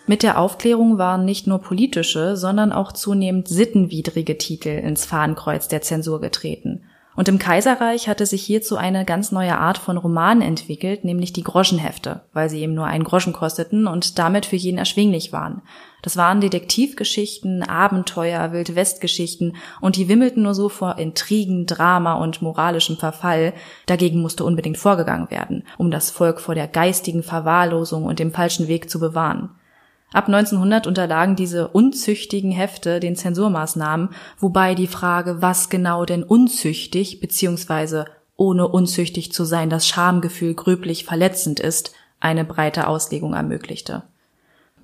Mit 0.05 0.21
der 0.21 0.37
Aufklärung 0.37 0.97
waren 0.97 1.23
nicht 1.23 1.47
nur 1.47 1.59
politische, 1.59 2.35
sondern 2.35 2.73
auch 2.73 2.91
zunehmend 2.91 3.47
sittenwidrige 3.47 4.37
Titel 4.37 4.67
ins 4.67 5.05
Fahnenkreuz 5.05 5.69
der 5.69 5.81
Zensur 5.81 6.19
getreten. 6.19 6.83
Und 7.15 7.29
im 7.29 7.37
Kaiserreich 7.37 8.07
hatte 8.07 8.25
sich 8.25 8.41
hierzu 8.41 8.75
eine 8.75 9.05
ganz 9.05 9.31
neue 9.31 9.57
Art 9.57 9.77
von 9.77 9.97
Roman 9.97 10.41
entwickelt, 10.41 11.05
nämlich 11.05 11.31
die 11.31 11.43
Groschenhefte, 11.43 12.21
weil 12.33 12.49
sie 12.49 12.59
eben 12.61 12.73
nur 12.73 12.85
einen 12.85 13.03
Groschen 13.03 13.33
kosteten 13.33 13.85
und 13.85 14.17
damit 14.17 14.47
für 14.47 14.55
jeden 14.55 14.79
erschwinglich 14.79 15.31
waren. 15.31 15.61
Das 16.01 16.17
waren 16.17 16.41
Detektivgeschichten, 16.41 17.61
Abenteuer, 17.61 18.51
Wildwestgeschichten 18.51 19.55
und 19.79 19.95
die 19.95 20.09
wimmelten 20.09 20.41
nur 20.43 20.55
so 20.55 20.69
vor 20.69 20.97
Intrigen, 20.97 21.67
Drama 21.67 22.15
und 22.15 22.41
moralischem 22.41 22.97
Verfall. 22.97 23.53
Dagegen 23.85 24.19
musste 24.21 24.43
unbedingt 24.43 24.79
vorgegangen 24.79 25.29
werden, 25.29 25.63
um 25.77 25.91
das 25.91 26.09
Volk 26.09 26.41
vor 26.41 26.55
der 26.55 26.67
geistigen 26.67 27.23
Verwahrlosung 27.23 28.05
und 28.05 28.17
dem 28.17 28.31
falschen 28.31 28.67
Weg 28.67 28.89
zu 28.89 28.99
bewahren. 28.99 29.51
Ab 30.13 30.27
1900 30.27 30.85
unterlagen 30.85 31.35
diese 31.35 31.69
unzüchtigen 31.69 32.51
Hefte 32.51 32.99
den 32.99 33.15
Zensurmaßnahmen, 33.15 34.09
wobei 34.37 34.75
die 34.75 34.87
Frage, 34.87 35.41
was 35.41 35.69
genau 35.69 36.05
denn 36.05 36.23
unzüchtig 36.23 37.19
bzw. 37.19 38.05
ohne 38.37 38.67
unzüchtig 38.67 39.33
zu 39.33 39.43
sein 39.43 39.71
das 39.71 39.87
Schamgefühl 39.87 40.53
gröblich 40.53 41.03
verletzend 41.03 41.59
ist, 41.59 41.93
eine 42.19 42.45
breite 42.45 42.87
Auslegung 42.87 43.33
ermöglichte. 43.33 44.03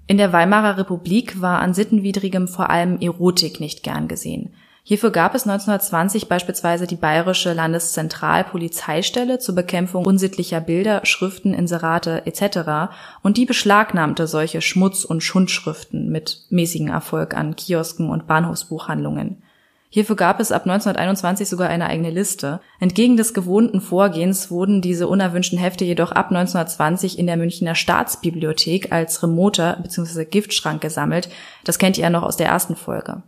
In 0.07 0.17
der 0.17 0.33
Weimarer 0.33 0.79
Republik 0.79 1.39
war 1.39 1.59
an 1.59 1.75
sittenwidrigem 1.75 2.47
vor 2.47 2.71
allem 2.71 2.99
Erotik 2.99 3.59
nicht 3.59 3.83
gern 3.83 4.07
gesehen. 4.07 4.55
Hierfür 4.83 5.11
gab 5.11 5.35
es 5.35 5.43
1920 5.43 6.27
beispielsweise 6.27 6.87
die 6.87 6.95
Bayerische 6.95 7.53
Landeszentralpolizeistelle 7.53 9.39
zur 9.39 9.55
Bekämpfung 9.55 10.05
unsittlicher 10.05 10.61
Bilder, 10.61 11.01
Schriften, 11.03 11.53
Inserate 11.53 12.25
etc. 12.25 12.91
und 13.21 13.37
die 13.37 13.45
beschlagnahmte 13.45 14.25
solche 14.25 14.61
Schmutz- 14.61 15.05
und 15.05 15.21
Schundschriften 15.21 16.09
mit 16.09 16.41
mäßigem 16.49 16.87
Erfolg 16.87 17.35
an 17.35 17.55
Kiosken 17.55 18.09
und 18.09 18.25
Bahnhofsbuchhandlungen. 18.25 19.43
Hierfür 19.91 20.15
gab 20.15 20.39
es 20.39 20.51
ab 20.51 20.67
1921 20.67 21.49
sogar 21.49 21.67
eine 21.69 21.87
eigene 21.87 22.11
Liste. 22.11 22.59
Entgegen 22.79 23.17
des 23.17 23.33
gewohnten 23.33 23.81
Vorgehens 23.81 24.51
wurden 24.51 24.81
diese 24.81 25.07
unerwünschten 25.07 25.57
Hefte 25.57 25.83
jedoch 25.83 26.11
ab 26.11 26.27
1920 26.27 27.17
in 27.17 27.25
der 27.25 27.37
Münchner 27.37 27.73
Staatsbibliothek 27.73 28.91
als 28.91 29.23
Remoter 29.23 29.79
bzw. 29.81 30.25
Giftschrank 30.25 30.81
gesammelt. 30.81 31.29
Das 31.63 31.79
kennt 31.79 31.97
ihr 31.97 32.03
ja 32.03 32.11
noch 32.11 32.21
aus 32.21 32.37
der 32.37 32.47
ersten 32.47 32.75
Folge. 32.75 33.23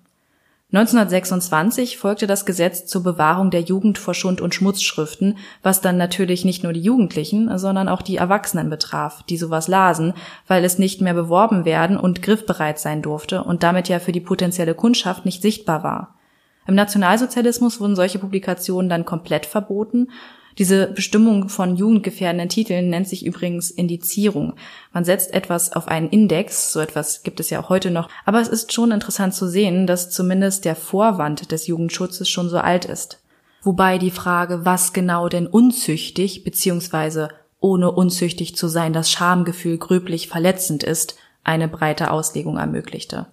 1926 0.73 1.97
folgte 1.97 2.27
das 2.27 2.45
Gesetz 2.45 2.85
zur 2.85 3.03
Bewahrung 3.03 3.51
der 3.51 3.59
Jugend 3.59 3.97
vor 3.97 4.13
Schund- 4.13 4.39
und 4.39 4.55
Schmutzschriften, 4.55 5.37
was 5.61 5.81
dann 5.81 5.97
natürlich 5.97 6.45
nicht 6.45 6.63
nur 6.63 6.71
die 6.71 6.79
Jugendlichen, 6.79 7.57
sondern 7.57 7.89
auch 7.89 8.01
die 8.01 8.15
Erwachsenen 8.15 8.69
betraf, 8.69 9.21
die 9.23 9.35
sowas 9.35 9.67
lasen, 9.67 10.13
weil 10.47 10.63
es 10.63 10.79
nicht 10.79 11.01
mehr 11.01 11.13
beworben 11.13 11.65
werden 11.65 11.97
und 11.97 12.21
griffbereit 12.21 12.79
sein 12.79 13.01
durfte 13.01 13.43
und 13.43 13.63
damit 13.63 13.89
ja 13.89 13.99
für 13.99 14.13
die 14.13 14.21
potenzielle 14.21 14.73
Kundschaft 14.73 15.25
nicht 15.25 15.41
sichtbar 15.41 15.83
war. 15.83 16.15
Im 16.67 16.75
Nationalsozialismus 16.75 17.81
wurden 17.81 17.97
solche 17.97 18.19
Publikationen 18.19 18.87
dann 18.89 19.03
komplett 19.03 19.45
verboten 19.45 20.07
diese 20.57 20.87
Bestimmung 20.87 21.49
von 21.49 21.75
jugendgefährdenden 21.75 22.49
Titeln 22.49 22.89
nennt 22.89 23.07
sich 23.07 23.25
übrigens 23.25 23.71
Indizierung. 23.71 24.53
Man 24.93 25.05
setzt 25.05 25.33
etwas 25.33 25.73
auf 25.73 25.87
einen 25.87 26.09
Index, 26.09 26.73
so 26.73 26.79
etwas 26.79 27.23
gibt 27.23 27.39
es 27.39 27.49
ja 27.49 27.61
auch 27.61 27.69
heute 27.69 27.91
noch, 27.91 28.09
aber 28.25 28.41
es 28.41 28.47
ist 28.47 28.73
schon 28.73 28.91
interessant 28.91 29.33
zu 29.33 29.47
sehen, 29.47 29.87
dass 29.87 30.09
zumindest 30.09 30.65
der 30.65 30.75
Vorwand 30.75 31.51
des 31.51 31.67
Jugendschutzes 31.67 32.29
schon 32.29 32.49
so 32.49 32.57
alt 32.57 32.85
ist. 32.85 33.19
Wobei 33.63 33.97
die 33.97 34.11
Frage, 34.11 34.65
was 34.65 34.91
genau 34.91 35.29
denn 35.29 35.47
unzüchtig 35.47 36.43
bzw. 36.43 37.27
ohne 37.59 37.91
unzüchtig 37.91 38.55
zu 38.55 38.67
sein 38.67 38.91
das 38.91 39.11
Schamgefühl 39.11 39.77
gröblich 39.77 40.27
verletzend 40.27 40.83
ist, 40.83 41.15
eine 41.43 41.67
breite 41.67 42.11
Auslegung 42.11 42.57
ermöglichte. 42.57 43.27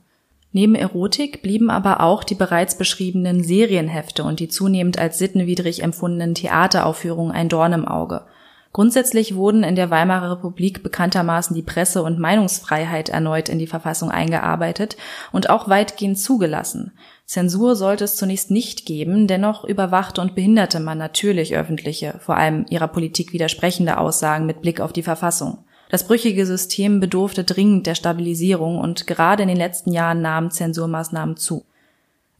Neben 0.53 0.75
Erotik 0.75 1.43
blieben 1.43 1.71
aber 1.71 2.01
auch 2.01 2.25
die 2.25 2.35
bereits 2.35 2.79
beschriebenen 2.79 3.43
Serienhefte 3.43 4.25
und 4.25 4.41
die 4.41 4.49
zunehmend 4.49 4.99
als 4.99 5.19
sittenwidrig 5.19 5.83
empfundenen 5.83 6.35
Theateraufführungen 6.35 7.33
ein 7.33 7.49
Dorn 7.49 7.75
im 7.75 7.87
Auge. 7.87 8.25
Grundsätzlich 8.73 9.35
wurden 9.35 9.65
in 9.65 9.77
der 9.77 9.91
Weimarer 9.91 10.33
Republik 10.33 10.83
bekanntermaßen 10.83 11.55
die 11.55 11.63
Presse- 11.63 12.03
und 12.03 12.19
Meinungsfreiheit 12.19 13.09
erneut 13.09 13.49
in 13.49 13.59
die 13.59 13.67
Verfassung 13.67 14.11
eingearbeitet 14.11 14.97
und 15.33 15.51
auch 15.51 15.69
weitgehend 15.69 16.19
zugelassen. 16.19 16.93
Zensur 17.25 17.77
sollte 17.77 18.05
es 18.05 18.17
zunächst 18.17 18.51
nicht 18.51 18.87
geben, 18.87 19.27
dennoch 19.27 19.65
überwachte 19.65 20.21
und 20.21 20.35
behinderte 20.35 20.81
man 20.81 20.99
natürlich 20.99 21.57
öffentliche, 21.57 22.15
vor 22.21 22.37
allem 22.37 22.67
ihrer 22.69 22.89
Politik 22.89 23.33
widersprechende 23.33 23.99
Aussagen 23.99 24.47
mit 24.47 24.61
Blick 24.63 24.81
auf 24.81 24.93
die 24.93 25.03
Verfassung. 25.03 25.65
Das 25.89 26.07
brüchige 26.07 26.45
System 26.45 27.01
bedurfte 27.01 27.45
dringend 27.45 27.87
der 27.87 27.95
Stabilisierung 27.95 28.79
und 28.79 29.07
gerade 29.07 29.43
in 29.43 29.49
den 29.49 29.57
letzten 29.57 29.93
Jahren 29.93 30.21
nahmen 30.21 30.51
Zensurmaßnahmen 30.51 31.37
zu. 31.37 31.65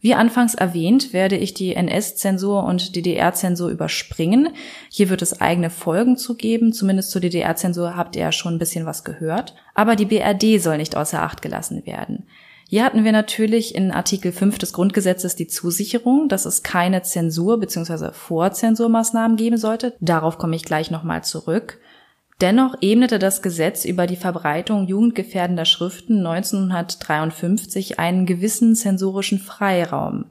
Wie 0.01 0.13
anfangs 0.13 0.55
erwähnt, 0.55 1.11
werde 1.11 1.35
ich 1.35 1.53
die 1.53 1.75
NS-Zensur 1.75 2.63
und 2.63 2.95
DDR-Zensur 2.95 3.69
überspringen. 3.69 4.49
Hier 4.89 5.09
wird 5.09 5.21
es 5.21 5.41
eigene 5.41 5.69
Folgen 5.69 6.15
zu 6.15 6.35
geben. 6.35 6.71
Zumindest 6.71 7.11
zur 7.11 7.19
DDR-Zensur 7.19 7.97
habt 7.97 8.15
ihr 8.15 8.21
ja 8.21 8.31
schon 8.31 8.55
ein 8.55 8.59
bisschen 8.59 8.85
was 8.85 9.03
gehört. 9.03 9.55
Aber 9.75 9.97
die 9.97 10.05
BRD 10.05 10.61
soll 10.61 10.77
nicht 10.77 10.95
außer 10.95 11.21
Acht 11.21 11.41
gelassen 11.41 11.85
werden. 11.85 12.27
Hier 12.69 12.85
hatten 12.85 13.03
wir 13.03 13.11
natürlich 13.11 13.75
in 13.75 13.91
Artikel 13.91 14.31
5 14.31 14.59
des 14.59 14.71
Grundgesetzes 14.73 15.35
die 15.35 15.47
Zusicherung, 15.47 16.29
dass 16.29 16.45
es 16.45 16.63
keine 16.63 17.01
Zensur 17.01 17.59
bzw. 17.59 18.11
Vorzensurmaßnahmen 18.13 19.35
geben 19.35 19.57
sollte. 19.57 19.95
Darauf 19.99 20.37
komme 20.37 20.55
ich 20.55 20.63
gleich 20.63 20.91
nochmal 20.91 21.25
zurück. 21.25 21.79
Dennoch 22.41 22.75
ebnete 22.79 23.19
das 23.19 23.41
Gesetz 23.41 23.83
über 23.83 24.07
die 24.07 24.15
Verbreitung 24.15 24.87
jugendgefährdender 24.87 25.65
Schriften 25.65 26.25
1953 26.25 27.99
einen 27.99 28.25
gewissen 28.25 28.75
zensorischen 28.75 29.39
Freiraum. 29.39 30.25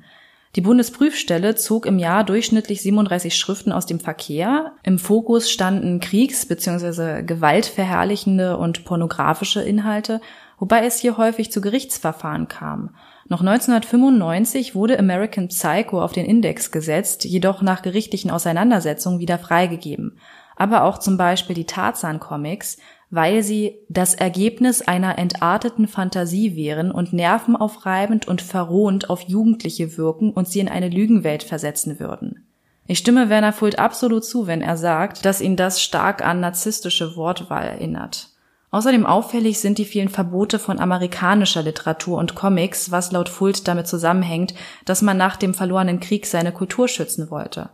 Die 0.57 0.63
Bundesprüfstelle 0.63 1.55
zog 1.55 1.85
im 1.85 1.99
Jahr 1.99 2.25
durchschnittlich 2.25 2.81
37 2.81 3.37
Schriften 3.37 3.73
aus 3.73 3.85
dem 3.85 4.01
Verkehr. 4.01 4.73
Im 4.83 4.99
Fokus 4.99 5.51
standen 5.51 6.01
kriegs- 6.01 6.47
bzw. 6.47 7.23
gewaltverherrlichende 7.23 8.57
und 8.57 8.87
pornografische 8.87 9.61
Inhalte, 9.61 10.23
wobei 10.59 10.87
es 10.87 10.99
hier 10.99 11.19
häufig 11.19 11.53
zu 11.53 11.61
Gerichtsverfahren 11.61 12.49
kam. 12.49 12.95
Noch 13.29 13.43
1995 13.43 14.75
wurde 14.75 14.99
American 14.99 15.49
Psycho 15.49 16.03
auf 16.03 16.13
den 16.13 16.25
Index 16.25 16.71
gesetzt, 16.71 17.27
jedoch 17.27 17.61
nach 17.61 17.83
gerichtlichen 17.83 18.31
Auseinandersetzungen 18.31 19.21
wieder 19.21 19.39
freigegeben 19.39 20.19
aber 20.59 20.85
auch 20.85 20.99
zum 20.99 21.17
Beispiel 21.17 21.55
die 21.55 21.67
Tarzan-Comics, 21.67 22.79
weil 23.11 23.43
sie 23.43 23.79
das 23.89 24.15
Ergebnis 24.15 24.83
einer 24.83 25.19
entarteten 25.19 25.89
Fantasie 25.89 26.57
wären 26.57 26.91
und 26.91 27.13
nervenaufreibend 27.13 28.29
und 28.29 28.43
verrohend 28.43 29.09
auf 29.09 29.23
Jugendliche 29.23 29.97
wirken 29.97 30.31
und 30.33 30.47
sie 30.47 30.61
in 30.61 30.69
eine 30.69 30.91
Lügenwelt 30.91 31.43
versetzen 31.43 31.99
würden. 32.01 32.47
Ich 32.87 32.99
stimme 32.99 33.29
Werner 33.29 33.53
Fult 33.53 33.79
absolut 33.79 34.25
zu, 34.25 34.47
wenn 34.47 34.63
er 34.63 34.77
sagt, 34.77 35.25
dass 35.25 35.41
ihn 35.41 35.57
das 35.57 35.83
stark 35.83 36.25
an 36.25 36.41
narzisstische 36.41 37.17
Wortwahl 37.17 37.65
erinnert. 37.65 38.31
Außerdem 38.71 39.07
auffällig 39.07 39.61
sind 39.61 39.79
die 39.79 39.87
vielen 39.87 40.11
Verbote 40.11 40.59
von 40.59 40.79
amerikanischer 40.79 41.63
Literatur 41.63 42.19
und 42.19 42.35
Comics, 42.35 42.91
was 42.91 43.13
laut 43.13 43.31
Fult 43.31 43.67
damit 43.67 43.87
zusammenhängt, 43.87 44.55
dass 44.85 45.01
man 45.01 45.17
nach 45.17 45.37
dem 45.37 45.55
verlorenen 45.55 46.01
Krieg 46.01 46.27
seine 46.27 46.53
Kultur 46.53 46.89
schützen 46.89 47.31
wollte. 47.31 47.71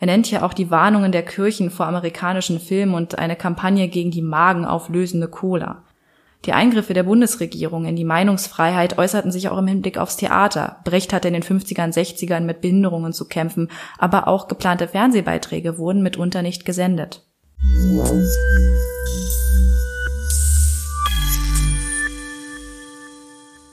Er 0.00 0.06
nennt 0.06 0.30
ja 0.30 0.42
auch 0.42 0.54
die 0.54 0.70
Warnungen 0.70 1.10
der 1.10 1.24
Kirchen 1.24 1.70
vor 1.70 1.86
amerikanischen 1.86 2.60
Filmen 2.60 2.94
und 2.94 3.18
eine 3.18 3.34
Kampagne 3.34 3.88
gegen 3.88 4.10
die 4.10 4.22
magenauflösende 4.22 5.28
Cola. 5.28 5.82
Die 6.44 6.52
Eingriffe 6.52 6.94
der 6.94 7.02
Bundesregierung 7.02 7.84
in 7.84 7.96
die 7.96 8.04
Meinungsfreiheit 8.04 8.96
äußerten 8.96 9.32
sich 9.32 9.48
auch 9.48 9.58
im 9.58 9.66
Hinblick 9.66 9.98
aufs 9.98 10.16
Theater. 10.16 10.78
Brecht 10.84 11.12
hatte 11.12 11.26
in 11.26 11.34
den 11.34 11.42
50ern, 11.42 11.92
60ern 11.92 12.42
mit 12.42 12.60
Behinderungen 12.60 13.12
zu 13.12 13.26
kämpfen, 13.26 13.68
aber 13.98 14.28
auch 14.28 14.46
geplante 14.46 14.86
Fernsehbeiträge 14.86 15.78
wurden 15.78 16.02
mitunter 16.02 16.42
nicht 16.42 16.64
gesendet. 16.64 17.24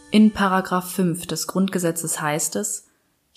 In 0.10 0.32
Paragraph 0.32 0.90
5 0.92 1.28
des 1.28 1.46
Grundgesetzes 1.46 2.20
heißt 2.20 2.56
es, 2.56 2.85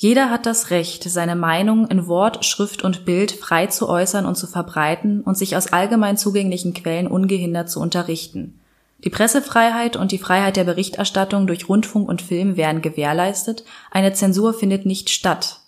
jeder 0.01 0.31
hat 0.31 0.47
das 0.47 0.71
Recht, 0.71 1.03
seine 1.11 1.35
Meinung 1.35 1.89
in 1.89 2.07
Wort, 2.07 2.45
Schrift 2.45 2.85
und 2.85 3.05
Bild 3.05 3.33
frei 3.33 3.67
zu 3.67 3.89
äußern 3.89 4.27
und 4.27 4.37
zu 4.37 4.47
verbreiten 4.47 5.23
und 5.23 5.37
sich 5.37 5.57
aus 5.57 5.73
allgemein 5.73 6.17
zugänglichen 6.17 6.73
Quellen 6.73 7.09
ungehindert 7.09 7.69
zu 7.69 7.81
unterrichten. 7.81 8.61
Die 9.03 9.11
Pressefreiheit 9.11 9.97
und 9.97 10.13
die 10.13 10.19
Freiheit 10.19 10.57
der 10.57 10.63
Berichterstattung 10.63 11.49
durch 11.49 11.69
Rundfunk 11.69 12.09
und 12.09 12.23
Film 12.23 12.57
werden 12.57 12.81
gewährleistet, 12.81 13.65
eine 13.91 14.13
Zensur 14.13 14.55
findet 14.55 14.87
nicht 14.87 15.11
statt. 15.11 15.63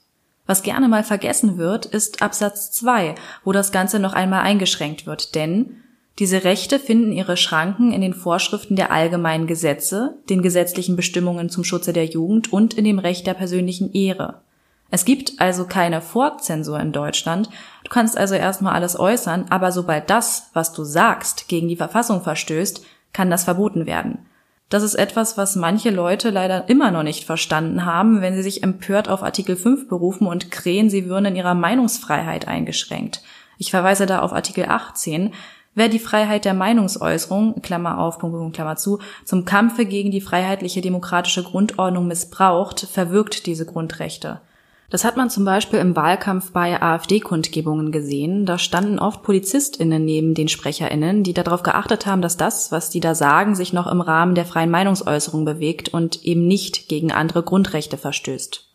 Was 0.46 0.62
gerne 0.62 0.86
mal 0.86 1.02
vergessen 1.02 1.58
wird, 1.58 1.86
ist 1.86 2.22
Absatz 2.22 2.70
2, 2.70 3.16
wo 3.42 3.50
das 3.50 3.72
Ganze 3.72 3.98
noch 3.98 4.12
einmal 4.12 4.42
eingeschränkt 4.42 5.06
wird, 5.06 5.34
denn 5.34 5.82
Diese 6.20 6.44
Rechte 6.44 6.78
finden 6.78 7.12
ihre 7.12 7.38
Schranken 7.38 7.92
in 7.92 8.02
den 8.02 8.12
Vorschriften 8.12 8.76
der 8.76 8.92
allgemeinen 8.92 9.46
Gesetze, 9.46 10.18
den 10.28 10.42
gesetzlichen 10.42 10.94
Bestimmungen 10.94 11.48
zum 11.48 11.64
Schutze 11.64 11.94
der 11.94 12.04
Jugend 12.04 12.52
und 12.52 12.74
in 12.74 12.84
dem 12.84 12.98
Recht 12.98 13.26
der 13.26 13.32
persönlichen 13.32 13.94
Ehre. 13.94 14.42
Es 14.90 15.06
gibt 15.06 15.40
also 15.40 15.64
keine 15.64 16.02
Vorzensur 16.02 16.78
in 16.78 16.92
Deutschland. 16.92 17.48
Du 17.84 17.88
kannst 17.88 18.18
also 18.18 18.34
erstmal 18.34 18.74
alles 18.74 19.00
äußern, 19.00 19.46
aber 19.48 19.72
sobald 19.72 20.10
das, 20.10 20.50
was 20.52 20.74
du 20.74 20.84
sagst, 20.84 21.48
gegen 21.48 21.68
die 21.68 21.76
Verfassung 21.76 22.22
verstößt, 22.22 22.84
kann 23.14 23.30
das 23.30 23.44
verboten 23.44 23.86
werden. 23.86 24.18
Das 24.68 24.82
ist 24.82 24.96
etwas, 24.96 25.38
was 25.38 25.56
manche 25.56 25.90
Leute 25.90 26.28
leider 26.28 26.68
immer 26.68 26.90
noch 26.90 27.02
nicht 27.02 27.24
verstanden 27.24 27.86
haben, 27.86 28.20
wenn 28.20 28.34
sie 28.34 28.42
sich 28.42 28.62
empört 28.62 29.08
auf 29.08 29.22
Artikel 29.22 29.56
5 29.56 29.88
berufen 29.88 30.26
und 30.26 30.50
krähen, 30.50 30.90
sie 30.90 31.06
würden 31.08 31.24
in 31.26 31.36
ihrer 31.36 31.54
Meinungsfreiheit 31.54 32.46
eingeschränkt. 32.46 33.22
Ich 33.56 33.70
verweise 33.70 34.06
da 34.06 34.20
auf 34.20 34.32
Artikel 34.32 34.66
18. 34.66 35.32
Wer 35.74 35.88
die 35.88 36.00
Freiheit 36.00 36.44
der 36.44 36.54
Meinungsäußerung, 36.54 37.62
Klammer 37.62 37.98
auf, 37.98 38.18
Punkt, 38.18 38.54
Klammer 38.54 38.76
zu, 38.76 38.98
zum 39.24 39.44
Kampfe 39.44 39.86
gegen 39.86 40.10
die 40.10 40.20
freiheitliche 40.20 40.80
demokratische 40.80 41.44
Grundordnung 41.44 42.08
missbraucht, 42.08 42.80
verwirkt 42.80 43.46
diese 43.46 43.66
Grundrechte. 43.66 44.40
Das 44.90 45.04
hat 45.04 45.16
man 45.16 45.30
zum 45.30 45.44
Beispiel 45.44 45.78
im 45.78 45.94
Wahlkampf 45.94 46.50
bei 46.50 46.82
AfD-Kundgebungen 46.82 47.92
gesehen. 47.92 48.44
Da 48.44 48.58
standen 48.58 48.98
oft 48.98 49.22
PolizistInnen 49.22 50.04
neben 50.04 50.34
den 50.34 50.48
SprecherInnen, 50.48 51.22
die 51.22 51.32
darauf 51.32 51.62
geachtet 51.62 52.06
haben, 52.06 52.22
dass 52.22 52.36
das, 52.36 52.72
was 52.72 52.90
die 52.90 52.98
da 52.98 53.14
sagen, 53.14 53.54
sich 53.54 53.72
noch 53.72 53.86
im 53.86 54.00
Rahmen 54.00 54.34
der 54.34 54.46
freien 54.46 54.70
Meinungsäußerung 54.70 55.44
bewegt 55.44 55.90
und 55.90 56.24
eben 56.24 56.48
nicht 56.48 56.88
gegen 56.88 57.12
andere 57.12 57.44
Grundrechte 57.44 57.96
verstößt. 57.96 58.66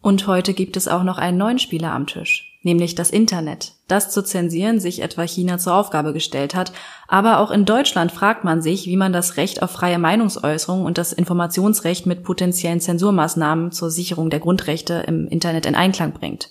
Und 0.00 0.28
heute 0.28 0.54
gibt 0.54 0.76
es 0.76 0.86
auch 0.86 1.02
noch 1.02 1.18
einen 1.18 1.38
neuen 1.38 1.58
Spieler 1.58 1.90
am 1.90 2.06
Tisch, 2.06 2.53
nämlich 2.64 2.94
das 2.94 3.10
Internet, 3.10 3.74
das 3.86 4.10
zu 4.10 4.22
zensieren 4.22 4.80
sich 4.80 5.02
etwa 5.02 5.22
China 5.22 5.58
zur 5.58 5.74
Aufgabe 5.74 6.12
gestellt 6.12 6.54
hat. 6.54 6.72
Aber 7.06 7.38
auch 7.38 7.50
in 7.50 7.64
Deutschland 7.64 8.10
fragt 8.10 8.42
man 8.42 8.62
sich, 8.62 8.86
wie 8.86 8.96
man 8.96 9.12
das 9.12 9.36
Recht 9.36 9.62
auf 9.62 9.70
freie 9.70 9.98
Meinungsäußerung 9.98 10.84
und 10.84 10.98
das 10.98 11.12
Informationsrecht 11.12 12.06
mit 12.06 12.24
potenziellen 12.24 12.80
Zensurmaßnahmen 12.80 13.70
zur 13.70 13.90
Sicherung 13.90 14.30
der 14.30 14.40
Grundrechte 14.40 15.04
im 15.06 15.28
Internet 15.28 15.66
in 15.66 15.74
Einklang 15.74 16.12
bringt. 16.12 16.50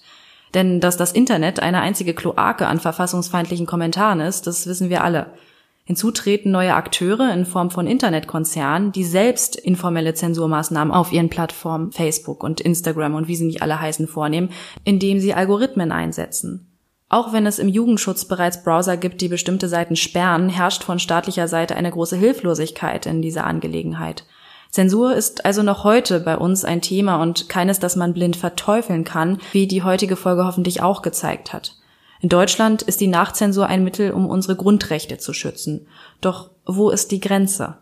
Denn 0.53 0.79
dass 0.79 0.97
das 0.97 1.11
Internet 1.11 1.59
eine 1.59 1.81
einzige 1.81 2.13
Kloake 2.13 2.67
an 2.67 2.79
verfassungsfeindlichen 2.79 3.65
Kommentaren 3.65 4.19
ist, 4.19 4.45
das 4.45 4.67
wissen 4.67 4.89
wir 4.89 5.03
alle. 5.03 5.27
Hinzu 5.85 6.11
treten 6.11 6.51
neue 6.51 6.75
Akteure 6.75 7.33
in 7.33 7.45
Form 7.45 7.69
von 7.69 7.87
Internetkonzernen, 7.87 8.93
die 8.93 9.03
selbst 9.03 9.57
informelle 9.57 10.13
Zensurmaßnahmen 10.13 10.93
auf 10.93 11.11
ihren 11.11 11.29
Plattformen 11.29 11.91
Facebook 11.91 12.41
und 12.41 12.61
Instagram 12.61 13.15
und 13.15 13.27
wie 13.27 13.35
sie 13.35 13.45
nicht 13.45 13.61
alle 13.61 13.81
heißen 13.81 14.07
vornehmen, 14.07 14.49
indem 14.85 15.19
sie 15.19 15.33
Algorithmen 15.33 15.91
einsetzen. 15.91 16.69
Auch 17.09 17.33
wenn 17.33 17.45
es 17.45 17.59
im 17.59 17.67
Jugendschutz 17.67 18.25
bereits 18.25 18.63
Browser 18.63 18.95
gibt, 18.95 19.19
die 19.19 19.27
bestimmte 19.27 19.67
Seiten 19.67 19.97
sperren, 19.97 20.47
herrscht 20.47 20.83
von 20.83 20.99
staatlicher 20.99 21.49
Seite 21.49 21.75
eine 21.75 21.91
große 21.91 22.15
Hilflosigkeit 22.15 23.05
in 23.05 23.21
dieser 23.21 23.45
Angelegenheit. 23.45 24.25
Zensur 24.71 25.13
ist 25.13 25.45
also 25.45 25.61
noch 25.61 25.83
heute 25.83 26.21
bei 26.21 26.35
uns 26.37 26.65
ein 26.65 26.81
Thema 26.81 27.21
und 27.21 27.49
keines, 27.49 27.79
das 27.79 27.95
man 27.95 28.13
blind 28.13 28.35
verteufeln 28.35 29.03
kann, 29.03 29.37
wie 29.51 29.67
die 29.67 29.83
heutige 29.83 30.15
Folge 30.15 30.45
hoffentlich 30.45 30.81
auch 30.81 31.03
gezeigt 31.03 31.53
hat. 31.53 31.75
In 32.23 32.29
Deutschland 32.29 32.83
ist 32.83 33.01
die 33.01 33.07
Nachzensur 33.07 33.67
ein 33.67 33.83
Mittel, 33.83 34.11
um 34.11 34.27
unsere 34.27 34.55
Grundrechte 34.55 35.17
zu 35.17 35.33
schützen. 35.33 35.87
Doch 36.21 36.51
wo 36.65 36.89
ist 36.89 37.11
die 37.11 37.19
Grenze? 37.19 37.79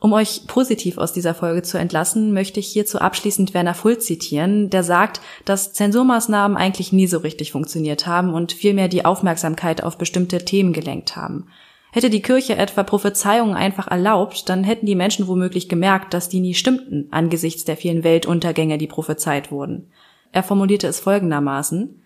Um 0.00 0.12
euch 0.12 0.48
positiv 0.48 0.98
aus 0.98 1.12
dieser 1.12 1.32
Folge 1.32 1.62
zu 1.62 1.78
entlassen, 1.78 2.32
möchte 2.32 2.58
ich 2.58 2.66
hierzu 2.66 2.98
abschließend 2.98 3.54
Werner 3.54 3.74
Full 3.74 3.98
zitieren, 3.98 4.68
der 4.68 4.82
sagt, 4.82 5.20
dass 5.44 5.72
Zensurmaßnahmen 5.74 6.56
eigentlich 6.56 6.92
nie 6.92 7.06
so 7.06 7.18
richtig 7.18 7.52
funktioniert 7.52 8.04
haben 8.04 8.34
und 8.34 8.50
vielmehr 8.50 8.88
die 8.88 9.04
Aufmerksamkeit 9.04 9.84
auf 9.84 9.96
bestimmte 9.96 10.44
Themen 10.44 10.72
gelenkt 10.72 11.14
haben. 11.14 11.46
Hätte 11.92 12.10
die 12.10 12.22
Kirche 12.22 12.56
etwa 12.56 12.82
Prophezeiungen 12.82 13.54
einfach 13.54 13.86
erlaubt, 13.86 14.48
dann 14.48 14.64
hätten 14.64 14.86
die 14.86 14.96
Menschen 14.96 15.28
womöglich 15.28 15.68
gemerkt, 15.68 16.14
dass 16.14 16.28
die 16.28 16.40
nie 16.40 16.54
stimmten 16.54 17.06
angesichts 17.12 17.64
der 17.64 17.76
vielen 17.76 18.02
Weltuntergänge, 18.02 18.76
die 18.76 18.88
prophezeit 18.88 19.52
wurden. 19.52 19.86
Er 20.32 20.42
formulierte 20.42 20.88
es 20.88 20.98
folgendermaßen 20.98 22.02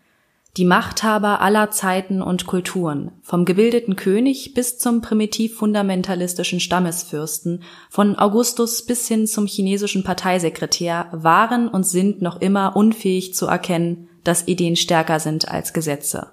die 0.56 0.64
Machthaber 0.64 1.42
aller 1.42 1.70
Zeiten 1.70 2.22
und 2.22 2.46
Kulturen, 2.46 3.12
vom 3.22 3.44
gebildeten 3.44 3.94
König 3.94 4.54
bis 4.54 4.78
zum 4.78 5.02
primitiv 5.02 5.56
fundamentalistischen 5.56 6.60
Stammesfürsten, 6.60 7.62
von 7.90 8.16
Augustus 8.16 8.82
bis 8.86 9.06
hin 9.06 9.26
zum 9.26 9.46
chinesischen 9.46 10.02
Parteisekretär, 10.02 11.08
waren 11.12 11.68
und 11.68 11.86
sind 11.86 12.22
noch 12.22 12.40
immer 12.40 12.74
unfähig 12.74 13.34
zu 13.34 13.46
erkennen, 13.46 14.08
dass 14.24 14.48
Ideen 14.48 14.76
stärker 14.76 15.20
sind 15.20 15.48
als 15.48 15.74
Gesetze. 15.74 16.28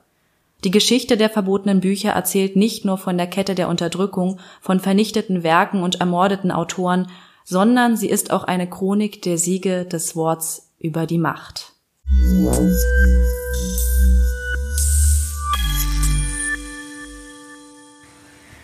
Die 0.63 0.71
Geschichte 0.71 1.17
der 1.17 1.29
verbotenen 1.29 1.81
Bücher 1.81 2.11
erzählt 2.11 2.55
nicht 2.55 2.85
nur 2.85 2.97
von 2.97 3.17
der 3.17 3.27
Kette 3.27 3.55
der 3.55 3.67
Unterdrückung, 3.67 4.39
von 4.61 4.79
vernichteten 4.79 5.43
Werken 5.43 5.83
und 5.83 5.99
ermordeten 5.99 6.51
Autoren, 6.51 7.09
sondern 7.43 7.97
sie 7.97 8.07
ist 8.07 8.31
auch 8.31 8.45
eine 8.45 8.69
Chronik 8.69 9.21
der 9.21 9.37
Siege 9.37 9.83
des 9.83 10.15
Worts 10.15 10.71
über 10.79 11.05
die 11.05 11.17
Macht. 11.17 11.73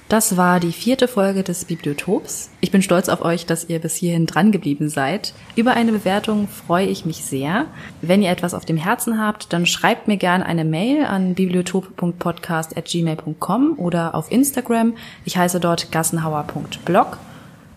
Das 0.09 0.35
war 0.37 0.59
die 0.59 0.71
vierte 0.71 1.07
Folge 1.07 1.43
des 1.43 1.65
Bibliotops. 1.65 2.49
Ich 2.61 2.71
bin 2.71 2.81
stolz 2.81 3.09
auf 3.09 3.21
euch, 3.21 3.45
dass 3.45 3.69
ihr 3.69 3.77
bis 3.77 3.93
hierhin 3.93 4.25
dran 4.25 4.51
geblieben 4.51 4.89
seid. 4.89 5.35
Über 5.55 5.75
eine 5.75 5.91
Bewertung 5.91 6.47
freue 6.47 6.87
ich 6.87 7.05
mich 7.05 7.23
sehr. 7.23 7.67
Wenn 8.01 8.23
ihr 8.23 8.31
etwas 8.31 8.55
auf 8.55 8.65
dem 8.65 8.77
Herzen 8.77 9.23
habt, 9.23 9.53
dann 9.53 9.67
schreibt 9.67 10.07
mir 10.07 10.17
gerne 10.17 10.47
eine 10.47 10.65
Mail 10.65 11.05
an 11.05 11.35
bibliotop.podcast.gmail.com 11.35 13.73
oder 13.77 14.15
auf 14.15 14.31
Instagram. 14.31 14.95
Ich 15.25 15.37
heiße 15.37 15.59
dort 15.59 15.91
gassenhauer.blog. 15.91 17.19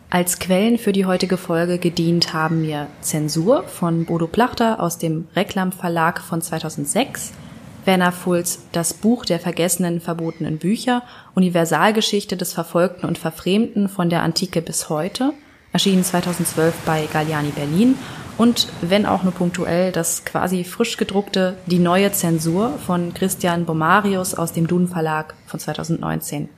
Als 0.08 0.38
Quellen 0.38 0.78
für 0.78 0.92
die 0.92 1.04
heutige 1.04 1.36
Folge 1.36 1.76
gedient 1.76 2.32
haben 2.32 2.62
mir 2.62 2.86
Zensur 3.02 3.64
von 3.64 4.06
Bodo 4.06 4.26
Plachter 4.26 4.80
aus 4.80 4.96
dem 4.96 5.28
Reklam 5.36 5.70
Verlag 5.70 6.22
von 6.22 6.40
2006, 6.40 7.34
Werner 7.84 8.12
Fulz 8.12 8.60
Das 8.72 8.94
Buch 8.94 9.24
der 9.24 9.40
vergessenen, 9.40 10.00
verbotenen 10.00 10.58
Bücher, 10.58 11.02
Universalgeschichte 11.34 12.36
des 12.36 12.52
Verfolgten 12.52 13.06
und 13.06 13.18
Verfremden 13.18 13.88
von 13.88 14.10
der 14.10 14.22
Antike 14.22 14.62
bis 14.62 14.88
heute, 14.88 15.32
erschienen 15.72 16.04
2012 16.04 16.74
bei 16.84 17.08
Galliani 17.12 17.50
Berlin 17.50 17.96
und, 18.38 18.68
wenn 18.80 19.06
auch 19.06 19.24
nur 19.24 19.32
punktuell, 19.32 19.92
das 19.92 20.24
quasi 20.24 20.64
frisch 20.64 20.96
gedruckte 20.96 21.56
Die 21.66 21.78
neue 21.78 22.12
Zensur 22.12 22.78
von 22.86 23.14
Christian 23.14 23.66
Bomarius 23.66 24.34
aus 24.34 24.52
dem 24.52 24.66
Duden 24.66 24.88
Verlag 24.88 25.34
von 25.46 25.60
2019. 25.60 26.48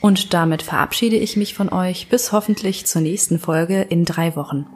Und 0.00 0.32
damit 0.32 0.62
verabschiede 0.62 1.16
ich 1.16 1.36
mich 1.36 1.54
von 1.54 1.70
euch 1.70 2.08
bis 2.08 2.30
hoffentlich 2.32 2.86
zur 2.86 3.02
nächsten 3.02 3.38
Folge 3.38 3.82
in 3.82 4.04
drei 4.04 4.36
Wochen. 4.36 4.66